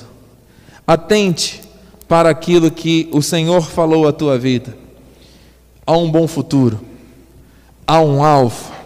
Atente 0.88 1.62
para 2.07 2.32
aquilo 2.32 2.72
que 2.72 3.07
o 3.12 3.22
Senhor 3.22 3.62
falou 3.62 4.07
à 4.07 4.12
tua 4.12 4.39
vida. 4.39 4.76
Há 5.86 5.95
um 5.95 6.10
bom 6.10 6.28
futuro, 6.28 6.84
há 7.86 8.01
um 8.01 8.24
alvo. 8.24 8.79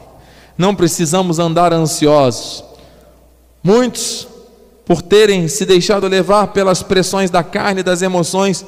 Não 0.58 0.76
precisamos 0.76 1.40
andar 1.40 1.74
ansiosos. 1.74 2.64
Muitos, 3.64 4.28
por 4.86 5.02
terem 5.02 5.48
se 5.48 5.66
deixado 5.66 6.08
levar 6.08 6.48
pelas 6.48 6.84
pressões 6.84 7.30
da 7.30 7.44
carne 7.44 7.80
e 7.80 7.84
das 7.84 8.02
emoções, 8.02 8.66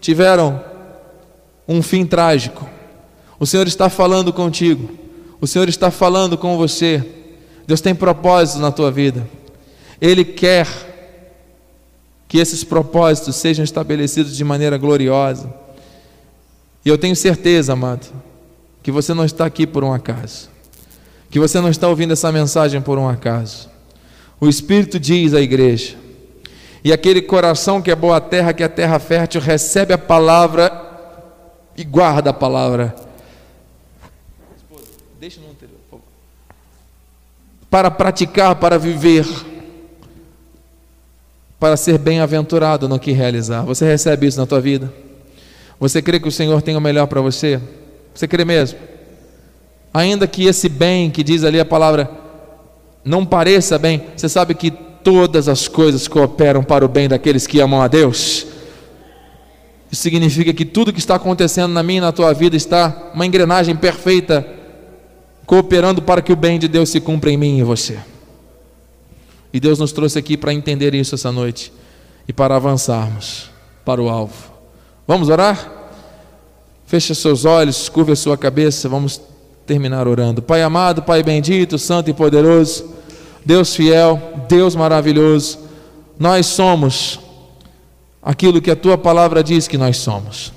tiveram 0.00 0.62
um 1.66 1.82
fim 1.82 2.06
trágico. 2.06 2.68
O 3.38 3.46
Senhor 3.46 3.66
está 3.68 3.88
falando 3.88 4.32
contigo, 4.32 4.90
o 5.40 5.46
Senhor 5.46 5.68
está 5.68 5.90
falando 5.90 6.36
com 6.36 6.56
você. 6.56 7.04
Deus 7.66 7.80
tem 7.80 7.94
propósitos 7.94 8.60
na 8.60 8.72
tua 8.72 8.90
vida. 8.90 9.28
Ele 10.00 10.24
quer 10.24 10.66
que 12.26 12.38
esses 12.38 12.64
propósitos 12.64 13.36
sejam 13.36 13.64
estabelecidos 13.64 14.36
de 14.36 14.42
maneira 14.44 14.78
gloriosa. 14.78 15.52
E 16.84 16.88
eu 16.88 16.96
tenho 16.96 17.14
certeza, 17.14 17.74
amado, 17.74 18.06
que 18.82 18.90
você 18.90 19.12
não 19.12 19.24
está 19.24 19.44
aqui 19.44 19.66
por 19.66 19.84
um 19.84 19.92
acaso. 19.92 20.48
Que 21.30 21.38
você 21.38 21.60
não 21.60 21.68
está 21.68 21.88
ouvindo 21.88 22.12
essa 22.12 22.32
mensagem 22.32 22.80
por 22.80 22.98
um 22.98 23.08
acaso. 23.08 23.68
O 24.40 24.48
Espírito 24.48 24.98
diz 24.98 25.34
à 25.34 25.40
igreja: 25.40 25.96
e 26.82 26.92
aquele 26.92 27.20
coração 27.20 27.82
que 27.82 27.90
é 27.90 27.96
boa 27.96 28.20
terra, 28.20 28.52
que 28.52 28.62
é 28.62 28.68
terra 28.68 28.98
fértil, 28.98 29.40
recebe 29.40 29.92
a 29.92 29.98
palavra 29.98 30.72
e 31.76 31.84
guarda 31.84 32.30
a 32.30 32.32
palavra. 32.32 32.94
Deixa 35.20 35.40
no 35.40 35.50
anterior 35.50 35.78
para 37.70 37.90
praticar, 37.90 38.54
para 38.54 38.78
viver, 38.78 39.26
para 41.60 41.76
ser 41.76 41.98
bem-aventurado 41.98 42.88
no 42.88 42.98
que 42.98 43.12
realizar. 43.12 43.62
Você 43.62 43.84
recebe 43.84 44.26
isso 44.26 44.40
na 44.40 44.46
tua 44.46 44.60
vida? 44.60 44.92
Você 45.78 46.00
crê 46.00 46.18
que 46.18 46.28
o 46.28 46.32
Senhor 46.32 46.62
tem 46.62 46.76
o 46.76 46.80
melhor 46.80 47.06
para 47.06 47.20
você? 47.20 47.60
Você 48.14 48.26
crê 48.26 48.44
mesmo? 48.44 48.78
Ainda 49.92 50.26
que 50.26 50.44
esse 50.46 50.68
bem 50.68 51.10
que 51.10 51.22
diz 51.22 51.44
ali 51.44 51.58
a 51.58 51.64
palavra 51.64 52.10
não 53.04 53.24
pareça 53.24 53.78
bem, 53.78 54.02
você 54.16 54.28
sabe 54.28 54.54
que 54.54 54.70
todas 54.70 55.48
as 55.48 55.66
coisas 55.66 56.06
cooperam 56.06 56.62
para 56.62 56.84
o 56.84 56.88
bem 56.88 57.08
daqueles 57.08 57.46
que 57.46 57.60
amam 57.60 57.80
a 57.80 57.88
Deus. 57.88 58.46
Isso 59.90 60.02
significa 60.02 60.52
que 60.52 60.64
tudo 60.64 60.92
que 60.92 60.98
está 60.98 61.14
acontecendo 61.14 61.72
na 61.72 61.82
minha 61.82 61.98
e 61.98 62.02
na 62.02 62.12
tua 62.12 62.34
vida 62.34 62.56
está 62.56 63.10
uma 63.14 63.24
engrenagem 63.24 63.74
perfeita 63.74 64.46
cooperando 65.46 66.02
para 66.02 66.20
que 66.20 66.32
o 66.32 66.36
bem 66.36 66.58
de 66.58 66.68
Deus 66.68 66.90
se 66.90 67.00
cumpra 67.00 67.30
em 67.30 67.36
mim 67.38 67.56
e 67.56 67.60
em 67.60 67.64
você. 67.64 67.98
E 69.50 69.58
Deus 69.58 69.78
nos 69.78 69.92
trouxe 69.92 70.18
aqui 70.18 70.36
para 70.36 70.52
entender 70.52 70.94
isso 70.94 71.14
essa 71.14 71.32
noite 71.32 71.72
e 72.28 72.32
para 72.32 72.54
avançarmos 72.54 73.50
para 73.82 74.02
o 74.02 74.10
alvo. 74.10 74.52
Vamos 75.06 75.30
orar? 75.30 75.72
Feche 76.84 77.14
seus 77.14 77.46
olhos, 77.46 77.88
curva 77.88 78.12
a 78.12 78.16
sua 78.16 78.36
cabeça, 78.36 78.90
vamos 78.90 79.18
terminar 79.68 80.08
orando. 80.08 80.40
Pai 80.40 80.62
amado, 80.62 81.02
Pai 81.02 81.22
bendito, 81.22 81.78
santo 81.78 82.08
e 82.08 82.14
poderoso, 82.14 82.86
Deus 83.44 83.76
fiel, 83.76 84.20
Deus 84.48 84.74
maravilhoso, 84.74 85.58
nós 86.18 86.46
somos 86.46 87.20
aquilo 88.22 88.62
que 88.62 88.70
a 88.70 88.76
tua 88.76 88.96
palavra 88.96 89.44
diz 89.44 89.68
que 89.68 89.76
nós 89.76 89.98
somos. 89.98 90.54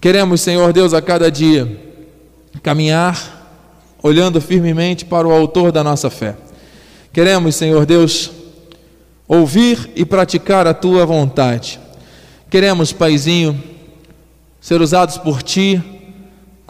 Queremos, 0.00 0.40
Senhor 0.40 0.72
Deus, 0.72 0.94
a 0.94 1.02
cada 1.02 1.30
dia 1.30 1.78
caminhar 2.62 3.38
olhando 4.02 4.40
firmemente 4.40 5.04
para 5.04 5.28
o 5.28 5.32
Autor 5.32 5.70
da 5.70 5.84
nossa 5.84 6.08
fé. 6.08 6.34
Queremos, 7.12 7.54
Senhor 7.54 7.84
Deus, 7.84 8.30
ouvir 9.28 9.90
e 9.94 10.06
praticar 10.06 10.66
a 10.66 10.72
tua 10.72 11.04
vontade. 11.04 11.78
Queremos, 12.48 12.90
Paizinho, 12.90 13.62
ser 14.58 14.80
usados 14.80 15.18
por 15.18 15.42
Ti 15.42 15.99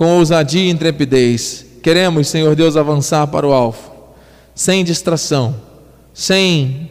com 0.00 0.16
ousadia 0.16 0.62
e 0.62 0.70
intrepidez. 0.70 1.66
Queremos, 1.82 2.26
Senhor 2.28 2.56
Deus, 2.56 2.74
avançar 2.74 3.26
para 3.26 3.46
o 3.46 3.52
alvo, 3.52 3.78
sem 4.54 4.82
distração, 4.82 5.54
sem 6.14 6.90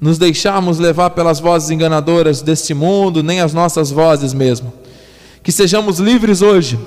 nos 0.00 0.16
deixarmos 0.16 0.78
levar 0.78 1.10
pelas 1.10 1.38
vozes 1.38 1.68
enganadoras 1.68 2.40
deste 2.40 2.72
mundo, 2.72 3.22
nem 3.22 3.42
as 3.42 3.52
nossas 3.52 3.90
vozes 3.90 4.32
mesmo. 4.32 4.72
Que 5.42 5.52
sejamos 5.52 5.98
livres 5.98 6.40
hoje, 6.40 6.78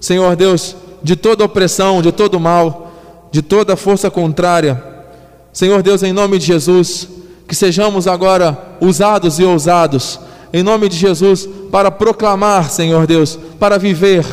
Senhor 0.00 0.34
Deus, 0.36 0.74
de 1.02 1.14
toda 1.14 1.44
opressão, 1.44 2.00
de 2.00 2.12
todo 2.12 2.40
mal, 2.40 2.90
de 3.30 3.42
toda 3.42 3.76
força 3.76 4.10
contrária. 4.10 4.82
Senhor 5.52 5.82
Deus, 5.82 6.02
em 6.02 6.14
nome 6.14 6.38
de 6.38 6.46
Jesus, 6.46 7.06
que 7.46 7.54
sejamos 7.54 8.06
agora 8.06 8.56
usados 8.80 9.38
e 9.38 9.44
ousados 9.44 10.18
em 10.52 10.62
nome 10.62 10.88
de 10.88 10.96
Jesus, 10.96 11.48
para 11.70 11.90
proclamar, 11.90 12.70
Senhor 12.70 13.06
Deus, 13.06 13.38
para 13.58 13.78
viver, 13.78 14.24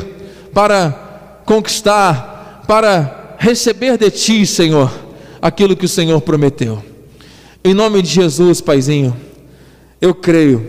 para 0.58 1.42
conquistar, 1.46 2.64
para 2.68 3.36
receber 3.38 3.96
de 3.96 4.10
Ti, 4.10 4.44
Senhor, 4.44 4.92
aquilo 5.40 5.76
que 5.76 5.86
o 5.86 5.88
Senhor 5.88 6.20
prometeu. 6.20 6.84
Em 7.64 7.76
nome 7.76 8.02
de 8.02 8.10
Jesus, 8.10 8.60
Paizinho, 8.60 9.16
eu 10.02 10.16
creio, 10.16 10.68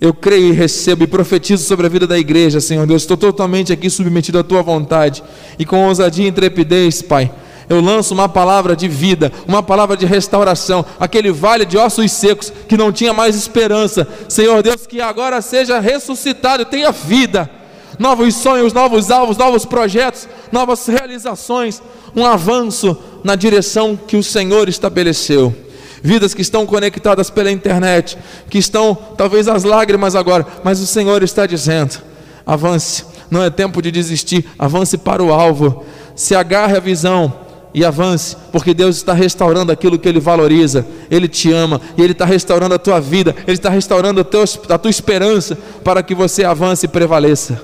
eu 0.00 0.14
creio 0.14 0.48
e 0.48 0.52
recebo 0.52 1.04
e 1.04 1.06
profetizo 1.06 1.64
sobre 1.64 1.84
a 1.84 1.90
vida 1.90 2.06
da 2.06 2.18
igreja, 2.18 2.62
Senhor 2.62 2.86
Deus. 2.86 3.02
Estou 3.02 3.18
totalmente 3.18 3.74
aqui 3.74 3.90
submetido 3.90 4.38
à 4.38 4.42
Tua 4.42 4.62
vontade 4.62 5.22
e 5.58 5.66
com 5.66 5.86
ousadia 5.86 6.24
e 6.24 6.28
intrepidez, 6.28 7.02
Pai 7.02 7.30
eu 7.68 7.80
lanço 7.80 8.12
uma 8.12 8.28
palavra 8.28 8.76
de 8.76 8.88
vida, 8.88 9.32
uma 9.46 9.62
palavra 9.62 9.96
de 9.96 10.04
restauração, 10.04 10.84
aquele 11.00 11.32
vale 11.32 11.64
de 11.64 11.78
ossos 11.78 12.12
secos 12.12 12.52
que 12.68 12.76
não 12.76 12.92
tinha 12.92 13.12
mais 13.12 13.34
esperança. 13.34 14.06
Senhor 14.28 14.62
Deus, 14.62 14.86
que 14.86 15.00
agora 15.00 15.40
seja 15.40 15.80
ressuscitado, 15.80 16.66
tenha 16.66 16.92
vida, 16.92 17.50
novos 17.98 18.34
sonhos, 18.34 18.72
novos 18.72 19.10
alvos, 19.10 19.36
novos 19.36 19.64
projetos, 19.64 20.28
novas 20.50 20.86
realizações, 20.86 21.82
um 22.14 22.24
avanço 22.24 22.96
na 23.22 23.34
direção 23.34 23.96
que 23.96 24.16
o 24.16 24.22
Senhor 24.22 24.68
estabeleceu. 24.68 25.54
Vidas 26.02 26.34
que 26.34 26.42
estão 26.42 26.66
conectadas 26.66 27.30
pela 27.30 27.50
internet, 27.50 28.18
que 28.50 28.58
estão 28.58 28.94
talvez 29.16 29.48
às 29.48 29.64
lágrimas 29.64 30.14
agora, 30.14 30.46
mas 30.62 30.80
o 30.80 30.86
Senhor 30.86 31.22
está 31.22 31.46
dizendo: 31.46 31.98
avance, 32.46 33.04
não 33.30 33.42
é 33.42 33.48
tempo 33.48 33.80
de 33.80 33.90
desistir, 33.90 34.44
avance 34.58 34.98
para 34.98 35.22
o 35.22 35.32
alvo, 35.32 35.84
se 36.14 36.34
agarre 36.34 36.76
à 36.76 36.80
visão, 36.80 37.32
e 37.74 37.84
avance, 37.84 38.36
porque 38.52 38.72
Deus 38.72 38.96
está 38.96 39.12
restaurando 39.12 39.72
aquilo 39.72 39.98
que 39.98 40.08
Ele 40.08 40.20
valoriza, 40.20 40.86
Ele 41.10 41.26
te 41.26 41.52
ama, 41.52 41.80
e 41.98 42.02
Ele 42.02 42.12
está 42.12 42.24
restaurando 42.24 42.76
a 42.76 42.78
tua 42.78 43.00
vida, 43.00 43.34
Ele 43.44 43.56
está 43.56 43.68
restaurando 43.68 44.20
a 44.20 44.78
tua 44.78 44.90
esperança 44.90 45.58
para 45.82 46.00
que 46.00 46.14
você 46.14 46.44
avance 46.44 46.86
e 46.86 46.88
prevaleça, 46.88 47.60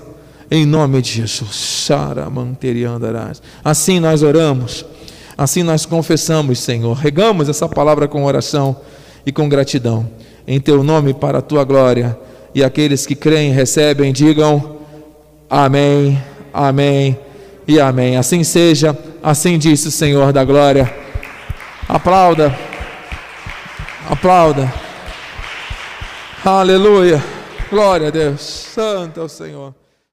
em 0.50 0.66
nome 0.66 1.00
de 1.00 1.12
Jesus. 1.12 1.88
Assim 3.64 4.00
nós 4.00 4.22
oramos, 4.22 4.84
assim 5.38 5.62
nós 5.62 5.86
confessamos, 5.86 6.58
Senhor, 6.58 6.94
regamos 6.94 7.48
essa 7.48 7.68
palavra 7.68 8.08
com 8.08 8.24
oração 8.24 8.76
e 9.24 9.30
com 9.30 9.48
gratidão, 9.48 10.10
em 10.46 10.60
Teu 10.60 10.82
nome, 10.82 11.14
para 11.14 11.38
a 11.38 11.42
Tua 11.42 11.64
glória, 11.64 12.18
e 12.54 12.64
aqueles 12.64 13.06
que 13.06 13.14
creem, 13.14 13.52
recebem, 13.52 14.12
digam 14.12 14.80
Amém, 15.50 16.22
Amém 16.54 17.18
e 17.66 17.80
Amém. 17.80 18.16
Assim 18.16 18.44
seja. 18.44 18.96
Assim 19.20 19.58
disse 19.58 19.88
o 19.88 19.90
Senhor 19.90 20.32
da 20.32 20.44
glória. 20.44 20.94
Aplauda. 21.88 22.56
Aplauda. 24.08 24.72
Aleluia. 26.44 27.20
Glória 27.68 28.08
a 28.08 28.10
Deus. 28.10 28.40
Santo 28.40 29.18
é 29.18 29.22
o 29.24 29.28
Senhor. 29.28 29.79